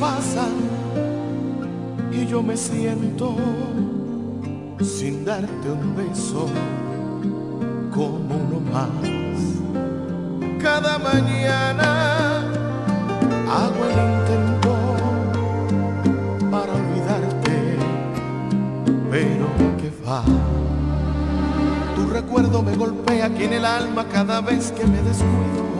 [0.00, 0.54] Pasan
[2.10, 3.36] y yo me siento
[4.80, 6.48] sin darte un beso
[7.94, 8.88] como uno más.
[10.58, 12.38] Cada mañana
[13.46, 14.74] hago el intento
[16.50, 17.76] para olvidarte,
[19.10, 20.24] pero que va.
[21.94, 25.79] Tu recuerdo me golpea aquí en el alma cada vez que me descuido.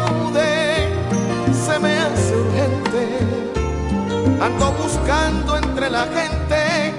[4.41, 6.95] Ando buscando entre la gente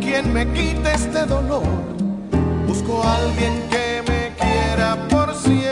[0.00, 1.64] quien me quite este dolor.
[2.68, 5.63] Busco a alguien que me quiera por siempre.